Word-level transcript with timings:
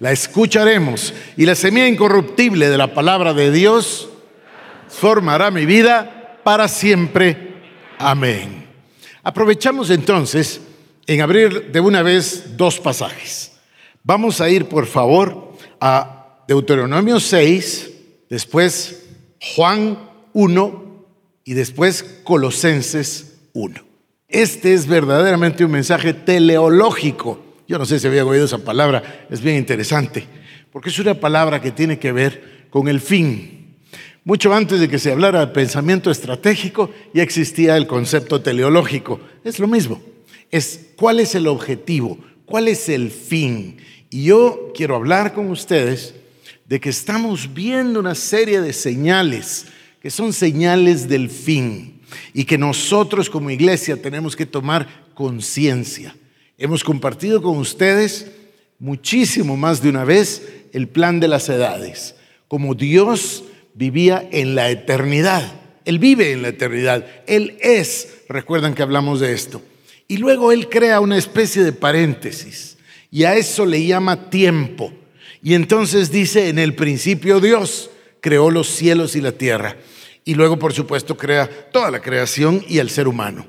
la 0.00 0.12
escucharemos 0.12 1.14
y 1.36 1.46
la 1.46 1.54
semilla 1.54 1.88
incorruptible 1.88 2.68
de 2.68 2.78
la 2.78 2.94
palabra 2.94 3.34
de 3.34 3.50
Dios 3.50 4.08
formará 4.88 5.50
mi 5.50 5.66
vida 5.66 6.38
para 6.44 6.68
siempre. 6.68 7.54
Amén. 7.98 8.66
Aprovechamos 9.22 9.90
entonces 9.90 10.60
en 11.06 11.20
abrir 11.20 11.72
de 11.72 11.80
una 11.80 12.02
vez 12.02 12.56
dos 12.56 12.78
pasajes. 12.78 13.52
Vamos 14.02 14.40
a 14.40 14.48
ir, 14.48 14.66
por 14.66 14.86
favor, 14.86 15.54
a 15.80 16.44
Deuteronomio 16.46 17.20
6, 17.20 17.90
después 18.28 19.06
Juan 19.40 19.98
1 20.32 21.06
y 21.44 21.54
después 21.54 22.20
Colosenses 22.24 23.38
1. 23.54 23.80
Este 24.28 24.74
es 24.74 24.86
verdaderamente 24.86 25.64
un 25.64 25.70
mensaje 25.70 26.12
teleológico 26.12 27.40
yo 27.74 27.78
no 27.78 27.86
sé 27.86 27.98
si 27.98 28.06
había 28.06 28.24
oído 28.24 28.44
esa 28.44 28.58
palabra, 28.58 29.26
es 29.28 29.40
bien 29.40 29.56
interesante, 29.56 30.24
porque 30.70 30.90
es 30.90 30.98
una 31.00 31.14
palabra 31.14 31.60
que 31.60 31.72
tiene 31.72 31.98
que 31.98 32.12
ver 32.12 32.68
con 32.70 32.86
el 32.86 33.00
fin. 33.00 33.74
Mucho 34.22 34.54
antes 34.54 34.78
de 34.78 34.88
que 34.88 35.00
se 35.00 35.10
hablara 35.10 35.40
de 35.40 35.52
pensamiento 35.52 36.08
estratégico, 36.12 36.92
ya 37.12 37.24
existía 37.24 37.76
el 37.76 37.88
concepto 37.88 38.40
teleológico. 38.40 39.18
Es 39.42 39.58
lo 39.58 39.66
mismo. 39.66 40.00
Es 40.52 40.90
cuál 40.94 41.18
es 41.18 41.34
el 41.34 41.48
objetivo, 41.48 42.16
cuál 42.46 42.68
es 42.68 42.88
el 42.88 43.10
fin. 43.10 43.78
Y 44.08 44.26
yo 44.26 44.70
quiero 44.72 44.94
hablar 44.94 45.34
con 45.34 45.50
ustedes 45.50 46.14
de 46.66 46.78
que 46.78 46.90
estamos 46.90 47.52
viendo 47.54 47.98
una 47.98 48.14
serie 48.14 48.60
de 48.60 48.72
señales 48.72 49.66
que 50.00 50.10
son 50.10 50.32
señales 50.32 51.08
del 51.08 51.28
fin 51.28 52.02
y 52.32 52.44
que 52.44 52.56
nosotros 52.56 53.28
como 53.28 53.50
iglesia 53.50 54.00
tenemos 54.00 54.36
que 54.36 54.46
tomar 54.46 55.10
conciencia. 55.12 56.14
Hemos 56.56 56.84
compartido 56.84 57.42
con 57.42 57.56
ustedes 57.56 58.30
muchísimo 58.78 59.56
más 59.56 59.82
de 59.82 59.88
una 59.88 60.04
vez 60.04 60.66
el 60.72 60.88
plan 60.88 61.18
de 61.18 61.26
las 61.26 61.48
edades, 61.48 62.14
como 62.46 62.74
Dios 62.74 63.44
vivía 63.74 64.28
en 64.30 64.54
la 64.54 64.70
eternidad. 64.70 65.60
Él 65.84 65.98
vive 65.98 66.30
en 66.30 66.42
la 66.42 66.48
eternidad, 66.48 67.06
Él 67.26 67.58
es, 67.60 68.22
recuerdan 68.28 68.74
que 68.74 68.82
hablamos 68.82 69.18
de 69.18 69.32
esto. 69.32 69.62
Y 70.06 70.18
luego 70.18 70.52
Él 70.52 70.68
crea 70.68 71.00
una 71.00 71.16
especie 71.16 71.64
de 71.64 71.72
paréntesis 71.72 72.78
y 73.10 73.24
a 73.24 73.34
eso 73.34 73.66
le 73.66 73.84
llama 73.84 74.30
tiempo. 74.30 74.92
Y 75.42 75.54
entonces 75.54 76.10
dice, 76.12 76.48
en 76.48 76.60
el 76.60 76.74
principio 76.74 77.40
Dios 77.40 77.90
creó 78.20 78.50
los 78.50 78.68
cielos 78.68 79.16
y 79.16 79.20
la 79.20 79.32
tierra. 79.32 79.76
Y 80.24 80.34
luego, 80.34 80.58
por 80.58 80.72
supuesto, 80.72 81.16
crea 81.16 81.50
toda 81.70 81.90
la 81.90 82.00
creación 82.00 82.64
y 82.68 82.78
el 82.78 82.90
ser 82.90 83.08
humano. 83.08 83.46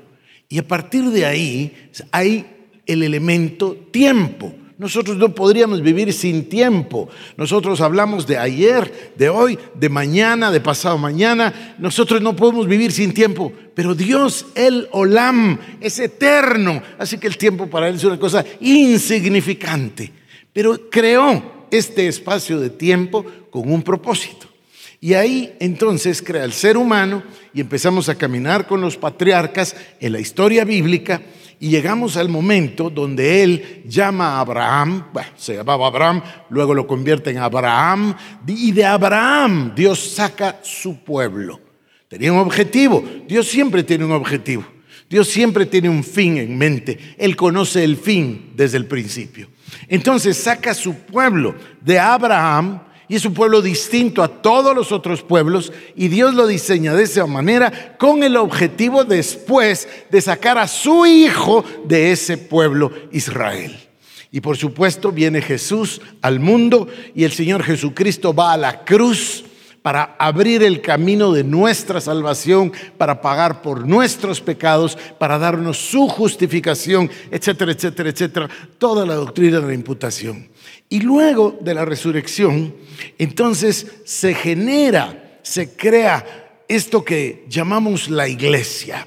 Y 0.48 0.58
a 0.58 0.66
partir 0.66 1.04
de 1.04 1.24
ahí 1.24 1.90
hay 2.10 2.55
el 2.86 3.02
elemento 3.02 3.76
tiempo. 3.90 4.54
Nosotros 4.78 5.16
no 5.16 5.34
podríamos 5.34 5.80
vivir 5.80 6.12
sin 6.12 6.50
tiempo. 6.50 7.08
Nosotros 7.38 7.80
hablamos 7.80 8.26
de 8.26 8.36
ayer, 8.36 9.12
de 9.16 9.30
hoy, 9.30 9.58
de 9.74 9.88
mañana, 9.88 10.50
de 10.50 10.60
pasado 10.60 10.98
mañana. 10.98 11.76
Nosotros 11.78 12.20
no 12.20 12.36
podemos 12.36 12.68
vivir 12.68 12.92
sin 12.92 13.14
tiempo. 13.14 13.52
Pero 13.74 13.94
Dios, 13.94 14.46
el 14.54 14.86
Olam, 14.92 15.58
es 15.80 15.98
eterno. 15.98 16.82
Así 16.98 17.16
que 17.16 17.26
el 17.26 17.38
tiempo 17.38 17.68
para 17.68 17.88
Él 17.88 17.94
es 17.94 18.04
una 18.04 18.18
cosa 18.18 18.44
insignificante. 18.60 20.12
Pero 20.52 20.90
creó 20.90 21.66
este 21.70 22.06
espacio 22.06 22.60
de 22.60 22.68
tiempo 22.68 23.24
con 23.50 23.72
un 23.72 23.82
propósito. 23.82 24.46
Y 25.00 25.14
ahí 25.14 25.54
entonces 25.58 26.20
crea 26.20 26.44
el 26.44 26.52
ser 26.52 26.76
humano 26.76 27.22
y 27.54 27.60
empezamos 27.62 28.10
a 28.10 28.16
caminar 28.16 28.66
con 28.66 28.82
los 28.82 28.98
patriarcas 28.98 29.74
en 30.00 30.12
la 30.12 30.20
historia 30.20 30.64
bíblica 30.64 31.22
y 31.58 31.70
llegamos 31.70 32.16
al 32.16 32.28
momento 32.28 32.90
donde 32.90 33.42
él 33.42 33.82
llama 33.86 34.36
a 34.36 34.40
Abraham, 34.40 35.06
se 35.36 35.54
llamaba 35.54 35.86
Abraham, 35.86 36.22
luego 36.50 36.74
lo 36.74 36.86
convierte 36.86 37.30
en 37.30 37.38
Abraham, 37.38 38.14
y 38.46 38.72
de 38.72 38.84
Abraham 38.84 39.72
Dios 39.74 39.98
saca 39.98 40.60
su 40.62 41.02
pueblo. 41.02 41.60
Tenía 42.08 42.32
un 42.32 42.38
objetivo, 42.38 43.02
Dios 43.26 43.48
siempre 43.48 43.82
tiene 43.82 44.04
un 44.04 44.12
objetivo, 44.12 44.64
Dios 45.08 45.28
siempre 45.28 45.66
tiene 45.66 45.88
un 45.88 46.04
fin 46.04 46.36
en 46.36 46.56
mente, 46.56 46.98
Él 47.18 47.36
conoce 47.36 47.82
el 47.82 47.96
fin 47.96 48.52
desde 48.54 48.76
el 48.76 48.86
principio. 48.86 49.48
Entonces 49.88 50.36
saca 50.36 50.74
su 50.74 50.94
pueblo 50.94 51.54
de 51.80 51.98
Abraham 51.98 52.80
y 53.08 53.16
es 53.16 53.24
un 53.24 53.34
pueblo 53.34 53.62
distinto 53.62 54.22
a 54.22 54.28
todos 54.28 54.74
los 54.74 54.90
otros 54.92 55.22
pueblos 55.22 55.72
y 55.94 56.08
Dios 56.08 56.34
lo 56.34 56.46
diseña 56.46 56.94
de 56.94 57.04
esa 57.04 57.26
manera 57.26 57.96
con 57.98 58.22
el 58.22 58.36
objetivo 58.36 59.04
después 59.04 59.88
de 60.10 60.20
sacar 60.20 60.58
a 60.58 60.66
su 60.66 61.06
hijo 61.06 61.64
de 61.84 62.12
ese 62.12 62.36
pueblo 62.36 62.90
Israel. 63.12 63.76
Y 64.32 64.40
por 64.40 64.56
supuesto 64.56 65.12
viene 65.12 65.40
Jesús 65.40 66.00
al 66.20 66.40
mundo 66.40 66.88
y 67.14 67.24
el 67.24 67.32
Señor 67.32 67.62
Jesucristo 67.62 68.34
va 68.34 68.52
a 68.52 68.56
la 68.56 68.84
cruz 68.84 69.44
para 69.86 70.16
abrir 70.18 70.64
el 70.64 70.80
camino 70.80 71.30
de 71.30 71.44
nuestra 71.44 72.00
salvación, 72.00 72.72
para 72.98 73.20
pagar 73.20 73.62
por 73.62 73.86
nuestros 73.86 74.40
pecados, 74.40 74.98
para 75.16 75.38
darnos 75.38 75.78
su 75.78 76.08
justificación, 76.08 77.08
etcétera, 77.30 77.70
etcétera, 77.70 78.10
etcétera. 78.10 78.48
Toda 78.78 79.06
la 79.06 79.14
doctrina 79.14 79.60
de 79.60 79.68
la 79.68 79.74
imputación. 79.74 80.48
Y 80.88 81.02
luego 81.02 81.56
de 81.60 81.72
la 81.72 81.84
resurrección, 81.84 82.74
entonces 83.16 83.86
se 84.04 84.34
genera, 84.34 85.38
se 85.42 85.76
crea 85.76 86.64
esto 86.66 87.04
que 87.04 87.44
llamamos 87.48 88.10
la 88.10 88.26
iglesia. 88.26 89.06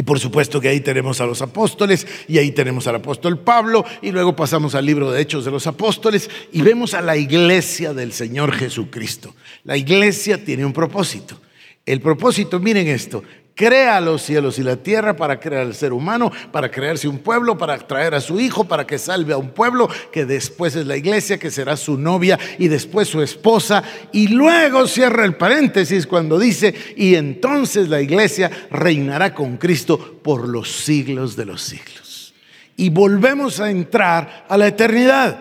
Y 0.00 0.02
por 0.02 0.18
supuesto 0.18 0.62
que 0.62 0.68
ahí 0.68 0.80
tenemos 0.80 1.20
a 1.20 1.26
los 1.26 1.42
apóstoles 1.42 2.06
y 2.26 2.38
ahí 2.38 2.52
tenemos 2.52 2.86
al 2.86 2.94
apóstol 2.94 3.38
Pablo 3.38 3.84
y 4.00 4.12
luego 4.12 4.34
pasamos 4.34 4.74
al 4.74 4.86
libro 4.86 5.10
de 5.10 5.20
Hechos 5.20 5.44
de 5.44 5.50
los 5.50 5.66
Apóstoles 5.66 6.30
y 6.52 6.62
vemos 6.62 6.94
a 6.94 7.02
la 7.02 7.18
iglesia 7.18 7.92
del 7.92 8.14
Señor 8.14 8.52
Jesucristo. 8.52 9.34
La 9.62 9.76
iglesia 9.76 10.42
tiene 10.42 10.64
un 10.64 10.72
propósito. 10.72 11.38
El 11.84 12.00
propósito, 12.00 12.58
miren 12.60 12.88
esto, 12.88 13.22
crea 13.60 14.00
los 14.00 14.22
cielos 14.22 14.58
y 14.58 14.62
la 14.62 14.76
tierra 14.76 15.14
para 15.14 15.38
crear 15.38 15.66
al 15.66 15.74
ser 15.74 15.92
humano, 15.92 16.32
para 16.50 16.70
crearse 16.70 17.06
un 17.06 17.18
pueblo, 17.18 17.58
para 17.58 17.76
traer 17.76 18.14
a 18.14 18.20
su 18.22 18.40
hijo, 18.40 18.64
para 18.64 18.86
que 18.86 18.96
salve 18.96 19.34
a 19.34 19.36
un 19.36 19.50
pueblo, 19.50 19.86
que 20.10 20.24
después 20.24 20.76
es 20.76 20.86
la 20.86 20.96
iglesia, 20.96 21.38
que 21.38 21.50
será 21.50 21.76
su 21.76 21.98
novia 21.98 22.38
y 22.58 22.68
después 22.68 23.06
su 23.06 23.20
esposa. 23.20 23.82
Y 24.12 24.28
luego 24.28 24.86
cierra 24.86 25.26
el 25.26 25.34
paréntesis 25.34 26.06
cuando 26.06 26.38
dice, 26.38 26.74
y 26.96 27.16
entonces 27.16 27.90
la 27.90 28.00
iglesia 28.00 28.50
reinará 28.70 29.34
con 29.34 29.58
Cristo 29.58 30.20
por 30.22 30.48
los 30.48 30.70
siglos 30.70 31.36
de 31.36 31.44
los 31.44 31.60
siglos. 31.60 32.32
Y 32.78 32.88
volvemos 32.88 33.60
a 33.60 33.70
entrar 33.70 34.46
a 34.48 34.56
la 34.56 34.68
eternidad. 34.68 35.38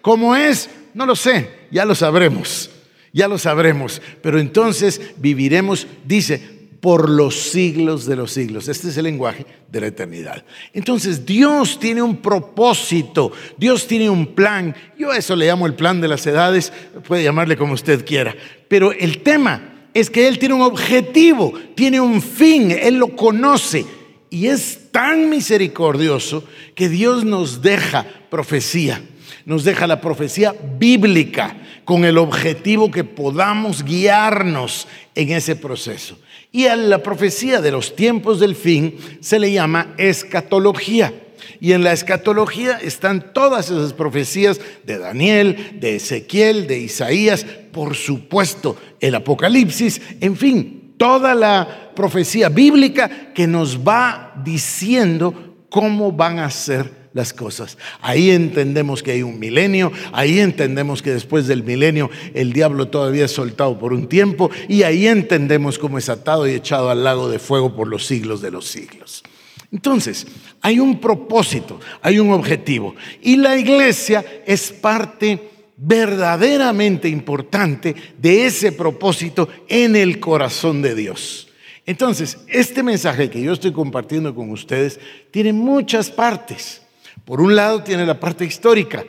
¿Cómo 0.00 0.34
es? 0.34 0.70
No 0.94 1.04
lo 1.04 1.14
sé, 1.14 1.66
ya 1.70 1.84
lo 1.84 1.94
sabremos. 1.94 2.70
Ya 3.12 3.26
lo 3.26 3.38
sabremos, 3.38 4.02
pero 4.22 4.38
entonces 4.38 5.00
viviremos, 5.16 5.86
dice, 6.04 6.57
por 6.80 7.08
los 7.08 7.34
siglos 7.34 8.06
de 8.06 8.16
los 8.16 8.32
siglos. 8.32 8.68
Este 8.68 8.88
es 8.88 8.96
el 8.96 9.04
lenguaje 9.04 9.44
de 9.70 9.80
la 9.80 9.88
eternidad. 9.88 10.44
Entonces 10.72 11.26
Dios 11.26 11.78
tiene 11.80 12.02
un 12.02 12.18
propósito, 12.18 13.32
Dios 13.56 13.86
tiene 13.86 14.08
un 14.08 14.26
plan. 14.34 14.74
Yo 14.96 15.10
a 15.10 15.16
eso 15.16 15.34
le 15.34 15.46
llamo 15.46 15.66
el 15.66 15.74
plan 15.74 16.00
de 16.00 16.08
las 16.08 16.26
edades, 16.26 16.72
puede 17.06 17.24
llamarle 17.24 17.56
como 17.56 17.72
usted 17.72 18.04
quiera. 18.04 18.34
Pero 18.68 18.92
el 18.92 19.22
tema 19.22 19.88
es 19.92 20.10
que 20.10 20.28
Él 20.28 20.38
tiene 20.38 20.54
un 20.54 20.62
objetivo, 20.62 21.52
tiene 21.74 22.00
un 22.00 22.22
fin, 22.22 22.70
Él 22.70 22.96
lo 22.96 23.16
conoce. 23.16 23.84
Y 24.30 24.46
es 24.46 24.92
tan 24.92 25.30
misericordioso 25.30 26.44
que 26.74 26.88
Dios 26.88 27.24
nos 27.24 27.62
deja 27.62 28.06
profecía, 28.30 29.02
nos 29.46 29.64
deja 29.64 29.86
la 29.86 30.00
profecía 30.00 30.54
bíblica 30.78 31.56
con 31.84 32.04
el 32.04 32.18
objetivo 32.18 32.90
que 32.90 33.04
podamos 33.04 33.82
guiarnos 33.82 34.86
en 35.14 35.30
ese 35.30 35.56
proceso. 35.56 36.18
Y 36.50 36.66
a 36.66 36.76
la 36.76 37.02
profecía 37.02 37.60
de 37.60 37.70
los 37.70 37.94
tiempos 37.94 38.40
del 38.40 38.54
fin 38.54 38.96
se 39.20 39.38
le 39.38 39.52
llama 39.52 39.94
escatología. 39.98 41.12
Y 41.60 41.72
en 41.72 41.84
la 41.84 41.92
escatología 41.92 42.78
están 42.78 43.32
todas 43.32 43.66
esas 43.70 43.92
profecías 43.92 44.60
de 44.84 44.98
Daniel, 44.98 45.78
de 45.80 45.96
Ezequiel, 45.96 46.66
de 46.66 46.78
Isaías, 46.78 47.44
por 47.72 47.94
supuesto 47.94 48.76
el 49.00 49.14
Apocalipsis, 49.14 50.00
en 50.20 50.36
fin, 50.36 50.94
toda 50.96 51.34
la 51.34 51.92
profecía 51.94 52.48
bíblica 52.48 53.32
que 53.34 53.46
nos 53.46 53.86
va 53.86 54.32
diciendo 54.44 55.56
cómo 55.68 56.12
van 56.12 56.38
a 56.38 56.50
ser 56.50 57.07
las 57.18 57.34
cosas. 57.34 57.76
Ahí 58.00 58.30
entendemos 58.30 59.02
que 59.02 59.10
hay 59.10 59.22
un 59.22 59.38
milenio, 59.38 59.92
ahí 60.12 60.38
entendemos 60.38 61.02
que 61.02 61.10
después 61.10 61.48
del 61.48 61.64
milenio 61.64 62.10
el 62.32 62.52
diablo 62.52 62.88
todavía 62.88 63.24
es 63.26 63.32
soltado 63.32 63.78
por 63.78 63.92
un 63.92 64.08
tiempo 64.08 64.50
y 64.68 64.84
ahí 64.84 65.06
entendemos 65.06 65.78
cómo 65.78 65.98
es 65.98 66.08
atado 66.08 66.48
y 66.48 66.52
echado 66.52 66.90
al 66.90 67.02
lago 67.02 67.28
de 67.28 67.40
fuego 67.40 67.74
por 67.74 67.88
los 67.88 68.06
siglos 68.06 68.40
de 68.40 68.52
los 68.52 68.66
siglos. 68.66 69.24
Entonces, 69.72 70.26
hay 70.62 70.78
un 70.78 71.00
propósito, 71.00 71.80
hay 72.00 72.20
un 72.20 72.30
objetivo 72.30 72.94
y 73.20 73.36
la 73.36 73.58
iglesia 73.58 74.24
es 74.46 74.70
parte 74.70 75.50
verdaderamente 75.76 77.08
importante 77.08 77.94
de 78.16 78.46
ese 78.46 78.70
propósito 78.72 79.48
en 79.68 79.96
el 79.96 80.20
corazón 80.20 80.82
de 80.82 80.94
Dios. 80.94 81.48
Entonces, 81.84 82.38
este 82.48 82.82
mensaje 82.82 83.28
que 83.28 83.42
yo 83.42 83.52
estoy 83.52 83.72
compartiendo 83.72 84.34
con 84.34 84.50
ustedes 84.50 85.00
tiene 85.30 85.52
muchas 85.52 86.10
partes. 86.10 86.82
Por 87.28 87.42
un 87.42 87.54
lado 87.54 87.82
tiene 87.82 88.06
la 88.06 88.18
parte 88.18 88.46
histórica. 88.46 89.04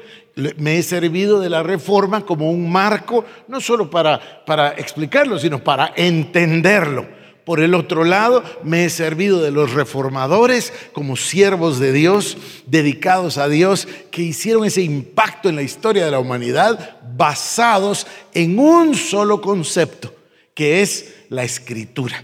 Me 0.58 0.78
he 0.78 0.84
servido 0.84 1.40
de 1.40 1.50
la 1.50 1.64
reforma 1.64 2.26
como 2.26 2.52
un 2.52 2.70
marco, 2.70 3.24
no 3.48 3.62
solo 3.62 3.90
para, 3.90 4.44
para 4.46 4.72
explicarlo, 4.72 5.40
sino 5.40 5.64
para 5.64 5.94
entenderlo. 5.96 7.08
Por 7.46 7.62
el 7.62 7.74
otro 7.74 8.04
lado, 8.04 8.44
me 8.62 8.84
he 8.84 8.90
servido 8.90 9.42
de 9.42 9.52
los 9.52 9.72
reformadores 9.72 10.74
como 10.92 11.16
siervos 11.16 11.80
de 11.80 11.94
Dios, 11.94 12.36
dedicados 12.66 13.38
a 13.38 13.48
Dios, 13.48 13.88
que 14.12 14.24
hicieron 14.24 14.66
ese 14.66 14.82
impacto 14.82 15.48
en 15.48 15.56
la 15.56 15.62
historia 15.62 16.04
de 16.04 16.12
la 16.12 16.20
humanidad 16.20 16.98
basados 17.16 18.06
en 18.34 18.60
un 18.60 18.96
solo 18.96 19.40
concepto, 19.40 20.14
que 20.54 20.82
es 20.82 21.16
la 21.30 21.46
escritura. 21.46 22.22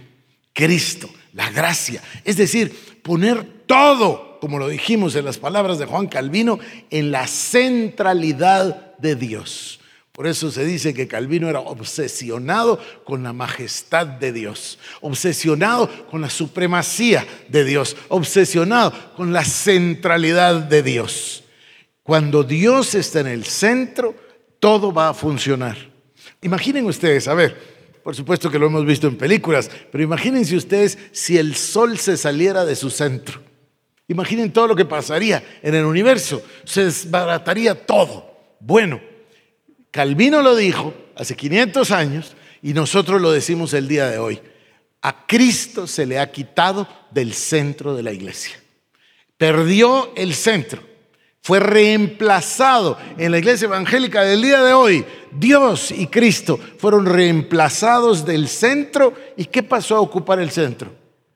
Cristo, 0.51 1.09
la 1.31 1.49
gracia. 1.51 2.01
Es 2.25 2.35
decir, 2.35 2.99
poner 3.01 3.45
todo, 3.65 4.24
como 4.39 4.59
lo 4.59 4.67
dijimos 4.67 5.15
en 5.15 5.25
las 5.25 5.37
palabras 5.37 5.79
de 5.79 5.85
Juan 5.85 6.07
Calvino, 6.07 6.59
en 6.89 7.11
la 7.11 7.27
centralidad 7.27 8.95
de 8.97 9.15
Dios. 9.15 9.79
Por 10.15 10.27
eso 10.27 10.49
se 10.49 10.63
dice 10.63 10.93
que 10.93 11.09
Calvino 11.09 11.49
era 11.49 11.59
obsesionado 11.59 12.79
con 13.03 13.21
la 13.21 13.33
majestad 13.33 14.07
de 14.07 14.31
Dios, 14.31 14.79
obsesionado 15.01 15.89
con 16.09 16.21
la 16.21 16.29
supremacía 16.29 17.27
de 17.49 17.65
Dios, 17.65 17.97
obsesionado 18.07 18.93
con 19.17 19.33
la 19.33 19.43
centralidad 19.43 20.55
de 20.61 20.83
Dios. 20.83 21.43
Cuando 22.01 22.43
Dios 22.43 22.95
está 22.95 23.19
en 23.19 23.27
el 23.27 23.43
centro, 23.43 24.15
todo 24.59 24.93
va 24.93 25.09
a 25.09 25.13
funcionar. 25.13 25.75
Imaginen 26.41 26.85
ustedes, 26.85 27.27
a 27.27 27.33
ver, 27.33 27.75
por 28.01 28.15
supuesto 28.15 28.49
que 28.49 28.59
lo 28.59 28.67
hemos 28.67 28.85
visto 28.85 29.07
en 29.07 29.17
películas, 29.17 29.69
pero 29.91 30.03
imagínense 30.03 30.55
ustedes 30.55 30.97
si 31.11 31.37
el 31.37 31.55
sol 31.55 31.97
se 31.97 32.15
saliera 32.15 32.63
de 32.63 32.75
su 32.77 32.89
centro. 32.89 33.41
Imaginen 34.07 34.51
todo 34.51 34.67
lo 34.67 34.75
que 34.75 34.85
pasaría 34.85 35.43
en 35.61 35.75
el 35.75 35.85
universo. 35.85 36.43
Se 36.63 36.85
desbarataría 36.85 37.85
todo. 37.85 38.31
Bueno, 38.59 38.99
Calvino 39.91 40.41
lo 40.41 40.55
dijo 40.55 40.93
hace 41.15 41.35
500 41.35 41.91
años 41.91 42.35
y 42.61 42.73
nosotros 42.73 43.21
lo 43.21 43.31
decimos 43.31 43.73
el 43.73 43.87
día 43.87 44.09
de 44.09 44.17
hoy. 44.17 44.41
A 45.01 45.25
Cristo 45.25 45.87
se 45.87 46.05
le 46.05 46.19
ha 46.19 46.31
quitado 46.31 46.87
del 47.11 47.33
centro 47.33 47.95
de 47.95 48.03
la 48.03 48.11
iglesia. 48.11 48.59
Perdió 49.37 50.13
el 50.15 50.33
centro 50.33 50.81
fue 51.45 51.59
reemplazado 51.59 52.97
en 53.19 53.29
la 53.29 53.37
iglesia 53.37 53.67
evangélica 53.67 54.23
del 54.23 54.41
día 54.41 54.63
de 54.63 54.73
hoy. 54.73 55.05
Dios 55.31 55.91
y 55.91 56.07
Cristo 56.07 56.59
fueron 56.79 57.05
reemplazados 57.05 58.25
del 58.25 58.47
centro. 58.47 59.13
¿Y 59.37 59.45
qué 59.45 59.61
pasó 59.61 59.95
a 59.95 59.99
ocupar 59.99 60.39
el 60.39 60.49
centro? 60.49 60.91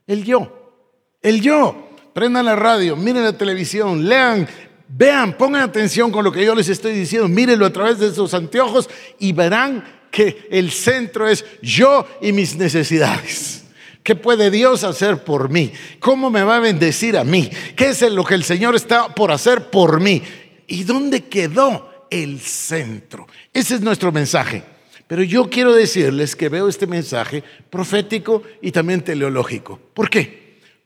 El 0.08 0.26
yo. 0.26 0.74
El 1.22 1.42
yo. 1.42 1.89
Prendan 2.14 2.46
la 2.46 2.56
radio, 2.56 2.96
miren 2.96 3.24
la 3.24 3.38
televisión, 3.38 4.08
lean, 4.08 4.48
vean, 4.88 5.38
pongan 5.38 5.62
atención 5.62 6.12
con 6.12 6.24
lo 6.24 6.32
que 6.32 6.44
yo 6.44 6.56
les 6.56 6.70
estoy 6.70 6.94
diciendo, 6.94 7.28
mírenlo 7.28 7.66
a 7.66 7.74
través 7.74 8.00
de 8.00 8.08
esos 8.08 8.34
anteojos 8.34 8.90
y 9.20 9.32
verán 9.32 9.84
que 10.12 10.48
el 10.50 10.72
centro 10.72 11.28
es 11.28 11.46
yo 11.62 12.08
y 12.22 12.32
mis 12.32 12.56
necesidades. 12.56 13.64
¿Qué 14.02 14.16
puede 14.16 14.50
Dios 14.50 14.84
hacer 14.84 15.24
por 15.24 15.50
mí? 15.50 15.72
¿Cómo 16.00 16.30
me 16.32 16.44
va 16.44 16.58
a 16.58 16.60
bendecir 16.60 17.18
a 17.18 17.24
mí? 17.24 17.50
¿Qué 17.76 17.90
es 17.90 18.02
lo 18.02 18.24
que 18.24 18.36
el 18.36 18.44
Señor 18.44 18.76
está 18.76 19.14
por 19.14 19.32
hacer 19.32 19.70
por 19.70 20.00
mí? 20.00 20.24
¿Y 20.68 20.84
dónde 20.84 21.26
quedó 21.26 22.08
el 22.10 22.40
centro? 22.40 23.28
Ese 23.54 23.76
es 23.76 23.82
nuestro 23.82 24.12
mensaje. 24.12 24.64
Pero 25.08 25.24
yo 25.24 25.50
quiero 25.50 25.74
decirles 25.74 26.36
que 26.36 26.50
veo 26.50 26.68
este 26.68 26.88
mensaje 26.88 27.44
profético 27.70 28.44
y 28.62 28.72
también 28.72 29.02
teleológico. 29.02 29.80
¿Por 29.94 30.10
qué? 30.10 30.39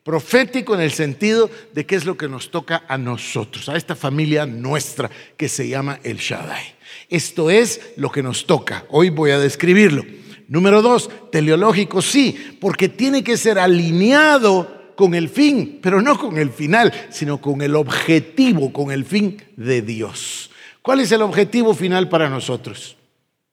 Profético 0.04 0.76
en 0.76 0.82
el 0.82 0.92
sentido 0.92 1.50
de 1.74 1.86
qué 1.86 1.96
es 1.96 2.06
lo 2.06 2.18
que 2.18 2.28
nos 2.28 2.52
toca 2.52 2.84
a 2.90 2.98
nosotros, 2.98 3.70
a 3.70 3.78
esta 3.78 3.96
familia 3.96 4.46
nuestra 4.46 5.10
que 5.38 5.48
se 5.48 5.70
llama 5.70 6.00
el 6.04 6.18
Shaddai. 6.18 6.76
Esto 7.10 7.50
es 7.50 7.94
lo 7.96 8.12
que 8.12 8.22
nos 8.22 8.46
toca. 8.46 8.86
Hoy 8.90 9.10
voy 9.10 9.32
a 9.32 9.40
describirlo. 9.40 10.04
Número 10.50 10.82
dos, 10.82 11.10
teleológico 11.32 12.02
sí, 12.02 12.58
porque 12.60 12.90
tiene 12.90 13.24
que 13.24 13.38
ser 13.38 13.58
alineado 13.58 14.94
con 14.96 15.14
el 15.16 15.30
fin, 15.30 15.80
pero 15.82 16.02
no 16.02 16.20
con 16.20 16.38
el 16.38 16.50
final, 16.50 16.92
sino 17.10 17.40
con 17.40 17.62
el 17.62 17.74
objetivo, 17.76 18.74
con 18.74 18.92
el 18.92 19.06
fin 19.06 19.42
de 19.56 19.82
Dios. 19.82 20.52
¿Cuál 20.82 21.00
es 21.00 21.14
el 21.14 21.22
objetivo 21.22 21.74
final 21.74 22.10
para 22.10 22.30
nosotros? 22.30 22.98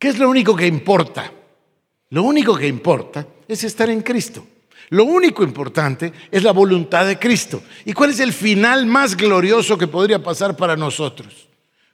¿Qué 0.01 0.09
es 0.09 0.19
lo 0.19 0.29
único 0.29 0.57
que 0.57 0.67
importa? 0.67 1.33
Lo 2.09 2.25
único 2.25 2.57
que 2.57 2.67
importa 2.67 3.25
es 3.47 3.63
estar 3.63 3.89
en 3.89 4.03
Cristo. 4.03 4.45
Lo 4.91 5.05
único 5.05 5.43
importante 5.43 6.13
es 6.31 6.43
la 6.43 6.53
voluntad 6.53 7.07
de 7.07 7.19
Cristo. 7.19 7.63
¿Y 7.85 7.93
cuál 7.93 8.11
es 8.11 8.21
el 8.21 8.33
final 8.33 8.87
más 8.87 9.17
glorioso 9.17 9.79
que 9.79 9.87
podría 9.87 10.23
pasar 10.23 10.57
para 10.57 10.77
nosotros? 10.77 11.49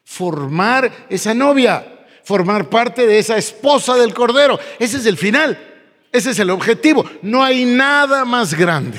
Formar 0.04 1.06
esa 1.08 1.34
novia 1.34 1.92
formar 2.26 2.68
parte 2.68 3.06
de 3.06 3.20
esa 3.20 3.36
esposa 3.36 3.94
del 3.94 4.12
Cordero. 4.12 4.58
Ese 4.80 4.96
es 4.96 5.06
el 5.06 5.16
final, 5.16 5.56
ese 6.10 6.30
es 6.32 6.38
el 6.40 6.50
objetivo. 6.50 7.08
No 7.22 7.44
hay 7.44 7.64
nada 7.64 8.24
más 8.24 8.52
grande, 8.52 8.98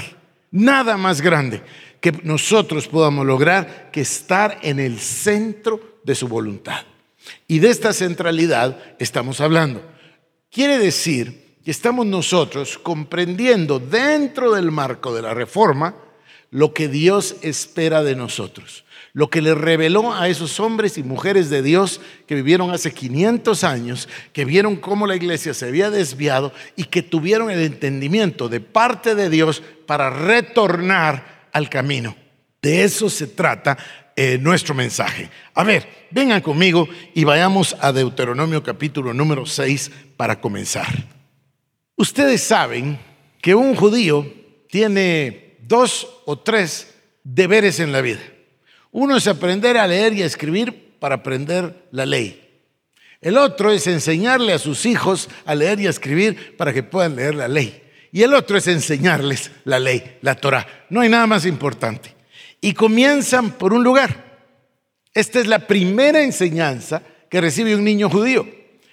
nada 0.49 0.95
más 0.95 1.19
grande 1.19 1.61
que 1.99 2.13
nosotros 2.23 2.87
podamos 2.87 3.25
lograr 3.25 3.89
que 3.91 3.99
estar 3.99 4.59
en 4.61 4.79
el 4.79 4.99
centro 4.99 5.99
de 6.05 6.15
su 6.15 6.29
voluntad. 6.29 6.85
Y 7.49 7.59
de 7.59 7.69
esta 7.69 7.91
centralidad 7.91 8.77
estamos 8.97 9.41
hablando. 9.41 9.81
Quiere 10.49 10.77
decir 10.77 11.46
que 11.67 11.71
estamos 11.71 12.05
nosotros 12.05 12.77
comprendiendo 12.77 13.77
dentro 13.77 14.53
del 14.53 14.71
marco 14.71 15.13
de 15.13 15.21
la 15.21 15.33
reforma 15.33 15.95
lo 16.49 16.73
que 16.73 16.87
Dios 16.87 17.35
espera 17.41 18.03
de 18.03 18.15
nosotros 18.15 18.85
lo 19.11 19.29
que 19.29 19.41
le 19.41 19.53
reveló 19.53 20.13
a 20.13 20.29
esos 20.29 20.61
hombres 20.61 20.97
y 20.97 21.03
mujeres 21.03 21.49
de 21.49 21.61
Dios 21.61 21.99
que 22.25 22.35
vivieron 22.35 22.71
hace 22.71 22.93
500 22.93 23.65
años, 23.65 24.07
que 24.31 24.45
vieron 24.45 24.77
cómo 24.77 25.07
la 25.07 25.17
iglesia 25.17 25.53
se 25.53 25.65
había 25.65 25.89
desviado 25.89 26.53
y 26.77 26.85
que 26.85 27.01
tuvieron 27.01 27.51
el 27.51 27.59
entendimiento 27.59 28.47
de 28.47 28.61
parte 28.61 29.13
de 29.13 29.29
Dios 29.29 29.61
para 29.87 30.09
retornar 30.09 31.49
al 31.51 31.67
camino. 31.67 32.15
De 32.61 32.83
eso 32.85 33.09
se 33.09 33.27
trata 33.27 33.77
eh, 34.15 34.37
nuestro 34.39 34.73
mensaje. 34.73 35.29
A 35.53 35.65
ver, 35.65 36.07
vengan 36.11 36.39
conmigo 36.39 36.87
y 37.13 37.25
vayamos 37.25 37.75
a 37.81 37.91
Deuteronomio 37.91 38.63
capítulo 38.63 39.13
número 39.13 39.45
6 39.45 39.91
para 40.15 40.39
comenzar. 40.39 41.16
Ustedes 41.97 42.43
saben 42.43 42.99
que 43.41 43.55
un 43.55 43.75
judío 43.75 44.31
tiene 44.69 45.57
dos 45.63 46.07
o 46.25 46.37
tres 46.37 46.93
deberes 47.23 47.79
en 47.79 47.91
la 47.91 48.01
vida. 48.01 48.21
Uno 48.91 49.17
es 49.17 49.25
aprender 49.25 49.77
a 49.77 49.87
leer 49.87 50.13
y 50.13 50.21
a 50.21 50.27
escribir 50.27 50.93
para 50.99 51.15
aprender 51.15 51.87
la 51.91 52.05
ley. 52.05 52.43
El 53.19 53.35
otro 53.35 53.71
es 53.71 53.87
enseñarle 53.87 54.53
a 54.53 54.59
sus 54.59 54.85
hijos 54.85 55.27
a 55.43 55.55
leer 55.55 55.79
y 55.79 55.87
a 55.87 55.89
escribir 55.89 56.55
para 56.55 56.71
que 56.71 56.83
puedan 56.83 57.15
leer 57.15 57.33
la 57.33 57.47
ley. 57.47 57.81
Y 58.11 58.21
el 58.21 58.35
otro 58.35 58.57
es 58.57 58.67
enseñarles 58.67 59.49
la 59.65 59.79
ley, 59.79 60.19
la 60.21 60.35
Torah. 60.35 60.67
No 60.91 61.01
hay 61.01 61.09
nada 61.09 61.25
más 61.25 61.47
importante. 61.47 62.15
Y 62.61 62.73
comienzan 62.73 63.53
por 63.53 63.73
un 63.73 63.83
lugar. 63.83 64.37
Esta 65.15 65.39
es 65.39 65.47
la 65.47 65.65
primera 65.65 66.21
enseñanza 66.21 67.01
que 67.27 67.41
recibe 67.41 67.75
un 67.75 67.83
niño 67.83 68.07
judío. 68.07 68.47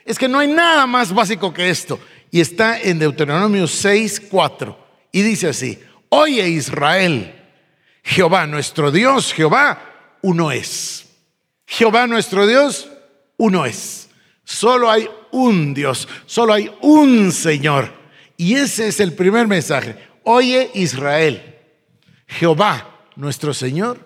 Es 0.07 0.19
que 0.19 0.29
no 0.29 0.39
hay 0.39 0.49
nada 0.49 0.87
más 0.87 1.13
básico 1.13 1.53
que 1.53 1.69
esto. 1.69 2.01
Y 2.35 2.41
está 2.41 2.81
en 2.81 2.99
Deuteronomio 2.99 3.69
6, 3.69 4.23
4. 4.29 4.77
Y 5.13 5.23
dice 5.23 5.51
así, 5.51 5.79
oye 6.09 6.49
Israel, 6.49 7.33
Jehová 8.03 8.45
nuestro 8.49 8.91
Dios, 8.91 9.33
Jehová, 9.33 10.19
uno 10.21 10.51
es. 10.51 11.07
Jehová 11.65 12.09
nuestro 12.09 12.45
Dios, 12.45 12.91
uno 13.37 13.65
es. 13.65 14.09
Solo 14.43 14.91
hay 14.91 15.09
un 15.31 15.75
Dios, 15.75 16.09
solo 16.27 16.55
hay 16.55 16.73
un 16.81 17.31
Señor. 17.31 17.93
Y 18.37 18.57
ese 18.57 18.89
es 18.89 18.99
el 18.99 19.13
primer 19.13 19.47
mensaje. 19.47 19.97
Oye 20.25 20.73
Israel, 20.75 21.55
Jehová 22.27 23.07
nuestro 23.15 23.55
Señor, 23.55 24.01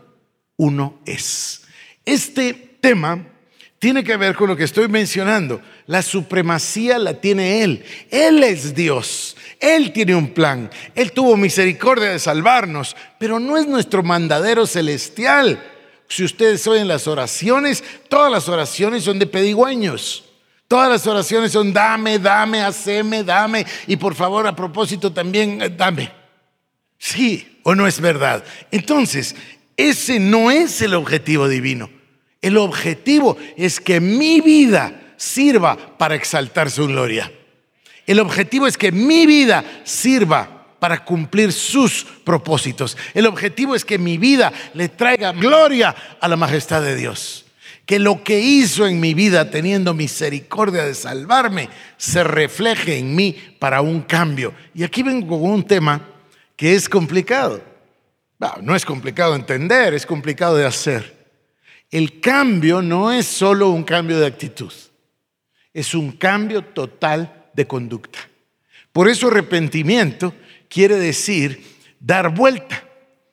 uno 0.58 1.00
es. 1.06 1.62
Este 2.04 2.52
tema 2.52 3.24
tiene 3.78 4.02
que 4.02 4.16
ver 4.16 4.34
con 4.34 4.48
lo 4.48 4.56
que 4.56 4.64
estoy 4.64 4.88
mencionando. 4.88 5.60
La 5.86 6.02
supremacía 6.02 6.98
la 6.98 7.14
tiene 7.14 7.62
Él. 7.62 7.84
Él 8.10 8.42
es 8.42 8.74
Dios. 8.74 9.36
Él 9.60 9.92
tiene 9.92 10.14
un 10.14 10.34
plan. 10.34 10.70
Él 10.94 11.12
tuvo 11.12 11.36
misericordia 11.36 12.10
de 12.10 12.18
salvarnos, 12.18 12.96
pero 13.18 13.38
no 13.38 13.56
es 13.56 13.66
nuestro 13.66 14.02
mandadero 14.02 14.66
celestial. 14.66 15.62
Si 16.08 16.24
ustedes 16.24 16.66
oyen 16.66 16.88
las 16.88 17.06
oraciones, 17.06 17.84
todas 18.08 18.32
las 18.32 18.48
oraciones 18.48 19.04
son 19.04 19.18
de 19.18 19.26
pedigüeños. 19.26 20.24
Todas 20.66 20.90
las 20.90 21.06
oraciones 21.06 21.52
son 21.52 21.72
dame, 21.72 22.18
dame, 22.18 22.62
haceme, 22.62 23.22
dame. 23.22 23.64
Y 23.86 23.96
por 23.96 24.14
favor, 24.14 24.46
a 24.46 24.56
propósito 24.56 25.12
también, 25.12 25.62
eh, 25.62 25.70
dame. 25.70 26.10
Sí 26.98 27.60
o 27.62 27.74
no 27.74 27.86
es 27.86 28.00
verdad. 28.00 28.42
Entonces, 28.70 29.36
ese 29.76 30.18
no 30.18 30.50
es 30.50 30.82
el 30.82 30.94
objetivo 30.94 31.48
divino. 31.48 31.90
El 32.40 32.56
objetivo 32.56 33.36
es 33.56 33.80
que 33.80 34.00
mi 34.00 34.40
vida 34.40 35.14
sirva 35.16 35.76
para 35.98 36.14
exaltar 36.14 36.70
su 36.70 36.86
gloria. 36.86 37.32
El 38.06 38.20
objetivo 38.20 38.66
es 38.66 38.78
que 38.78 38.92
mi 38.92 39.26
vida 39.26 39.64
sirva 39.84 40.58
para 40.78 41.04
cumplir 41.04 41.52
sus 41.52 42.04
propósitos. 42.24 42.96
El 43.12 43.26
objetivo 43.26 43.74
es 43.74 43.84
que 43.84 43.98
mi 43.98 44.16
vida 44.16 44.52
le 44.74 44.88
traiga 44.88 45.32
gloria 45.32 45.94
a 46.20 46.28
la 46.28 46.36
majestad 46.36 46.82
de 46.82 46.96
Dios. 46.96 47.44
Que 47.84 47.98
lo 47.98 48.22
que 48.22 48.38
hizo 48.38 48.86
en 48.86 49.00
mi 49.00 49.14
vida, 49.14 49.50
teniendo 49.50 49.94
misericordia 49.94 50.84
de 50.84 50.94
salvarme, 50.94 51.68
se 51.96 52.22
refleje 52.22 52.98
en 52.98 53.14
mí 53.16 53.36
para 53.58 53.80
un 53.80 54.02
cambio. 54.02 54.54
Y 54.74 54.84
aquí 54.84 55.02
vengo 55.02 55.40
con 55.40 55.50
un 55.50 55.64
tema 55.64 56.00
que 56.54 56.74
es 56.74 56.88
complicado. 56.88 57.62
No, 58.62 58.76
es 58.76 58.84
complicado 58.84 59.32
de 59.32 59.40
entender, 59.40 59.94
es 59.94 60.06
complicado 60.06 60.56
de 60.56 60.66
hacer. 60.66 61.17
El 61.90 62.20
cambio 62.20 62.82
no 62.82 63.10
es 63.12 63.26
solo 63.26 63.70
un 63.70 63.82
cambio 63.82 64.18
de 64.18 64.26
actitud, 64.26 64.72
es 65.72 65.94
un 65.94 66.12
cambio 66.12 66.62
total 66.62 67.50
de 67.54 67.66
conducta. 67.66 68.18
Por 68.92 69.08
eso 69.08 69.28
arrepentimiento 69.28 70.34
quiere 70.68 70.96
decir 70.96 71.62
dar 71.98 72.34
vuelta. 72.34 72.84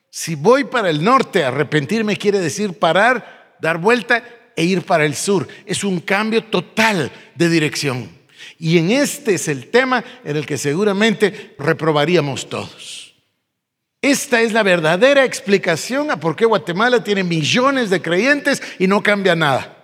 Si 0.10 0.36
voy 0.36 0.64
para 0.64 0.90
el 0.90 1.04
norte, 1.04 1.44
arrepentirme 1.44 2.16
quiere 2.16 2.40
decir 2.40 2.80
parar, 2.80 3.58
dar 3.60 3.78
vuelta 3.78 4.24
e 4.56 4.64
ir 4.64 4.84
para 4.84 5.06
el 5.06 5.16
sur. 5.16 5.48
Es 5.66 5.84
un 5.84 6.00
cambio 6.00 6.44
total 6.46 7.12
de 7.36 7.50
dirección. 7.50 8.10
Y 8.58 8.78
en 8.78 8.92
este 8.92 9.36
es 9.36 9.50
el 9.50 9.68
tema 9.68 10.04
en 10.24 10.38
el 10.38 10.46
que 10.46 10.58
seguramente 10.58 11.56
reprobaríamos 11.60 12.50
todos. 12.50 13.05
Esta 14.06 14.40
es 14.42 14.54
la 14.54 14.62
verdadera 14.62 15.26
explicación 15.26 16.12
a 16.12 16.20
por 16.20 16.36
qué 16.36 16.46
Guatemala 16.46 17.04
tiene 17.04 17.24
millones 17.24 17.90
de 17.90 18.04
creyentes 18.04 18.62
y 18.78 18.86
no 18.86 19.02
cambia 19.02 19.36
nada. 19.36 19.78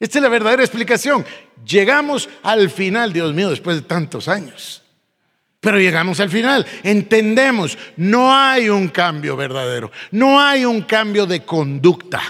Esta 0.00 0.16
es 0.16 0.22
la 0.22 0.30
verdadera 0.30 0.62
explicación. 0.62 1.26
Llegamos 1.62 2.30
al 2.42 2.70
final, 2.70 3.12
Dios 3.12 3.34
mío, 3.34 3.50
después 3.50 3.76
de 3.76 3.82
tantos 3.82 4.28
años. 4.28 4.82
Pero 5.60 5.78
llegamos 5.78 6.20
al 6.20 6.30
final, 6.30 6.64
entendemos, 6.82 7.76
no 7.98 8.34
hay 8.34 8.70
un 8.70 8.88
cambio 8.88 9.36
verdadero, 9.36 9.92
no 10.10 10.40
hay 10.40 10.64
un 10.64 10.80
cambio 10.80 11.26
de 11.26 11.44
conducta. 11.44 12.22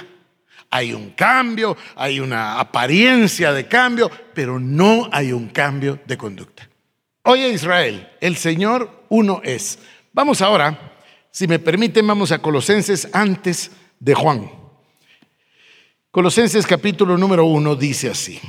Hay 0.69 0.93
un 0.93 1.11
cambio, 1.11 1.77
hay 1.95 2.19
una 2.19 2.59
apariencia 2.59 3.53
de 3.53 3.69
cambio, 3.69 4.11
pero 4.35 4.59
no 4.59 5.09
hay 5.13 5.31
un 5.31 5.51
cambio 5.51 6.01
de 6.05 6.19
conducta. 6.19 6.69
Oye 7.23 7.51
Israel, 7.51 8.09
el 8.21 8.37
Señor 8.37 9.05
uno 9.11 9.41
es. 9.45 9.79
Vamos 10.19 10.43
ahora, 10.43 10.99
si 11.31 11.47
me 11.47 11.61
permiten, 11.61 12.05
vamos 12.05 12.33
a 12.33 12.41
Colosenses 12.41 13.09
antes 13.13 13.71
de 14.01 14.15
Juan. 14.15 14.51
Colosenses 16.11 16.67
capítulo 16.67 17.17
número 17.17 17.45
uno 17.45 17.77
dice 17.77 18.11
así. 18.11 18.41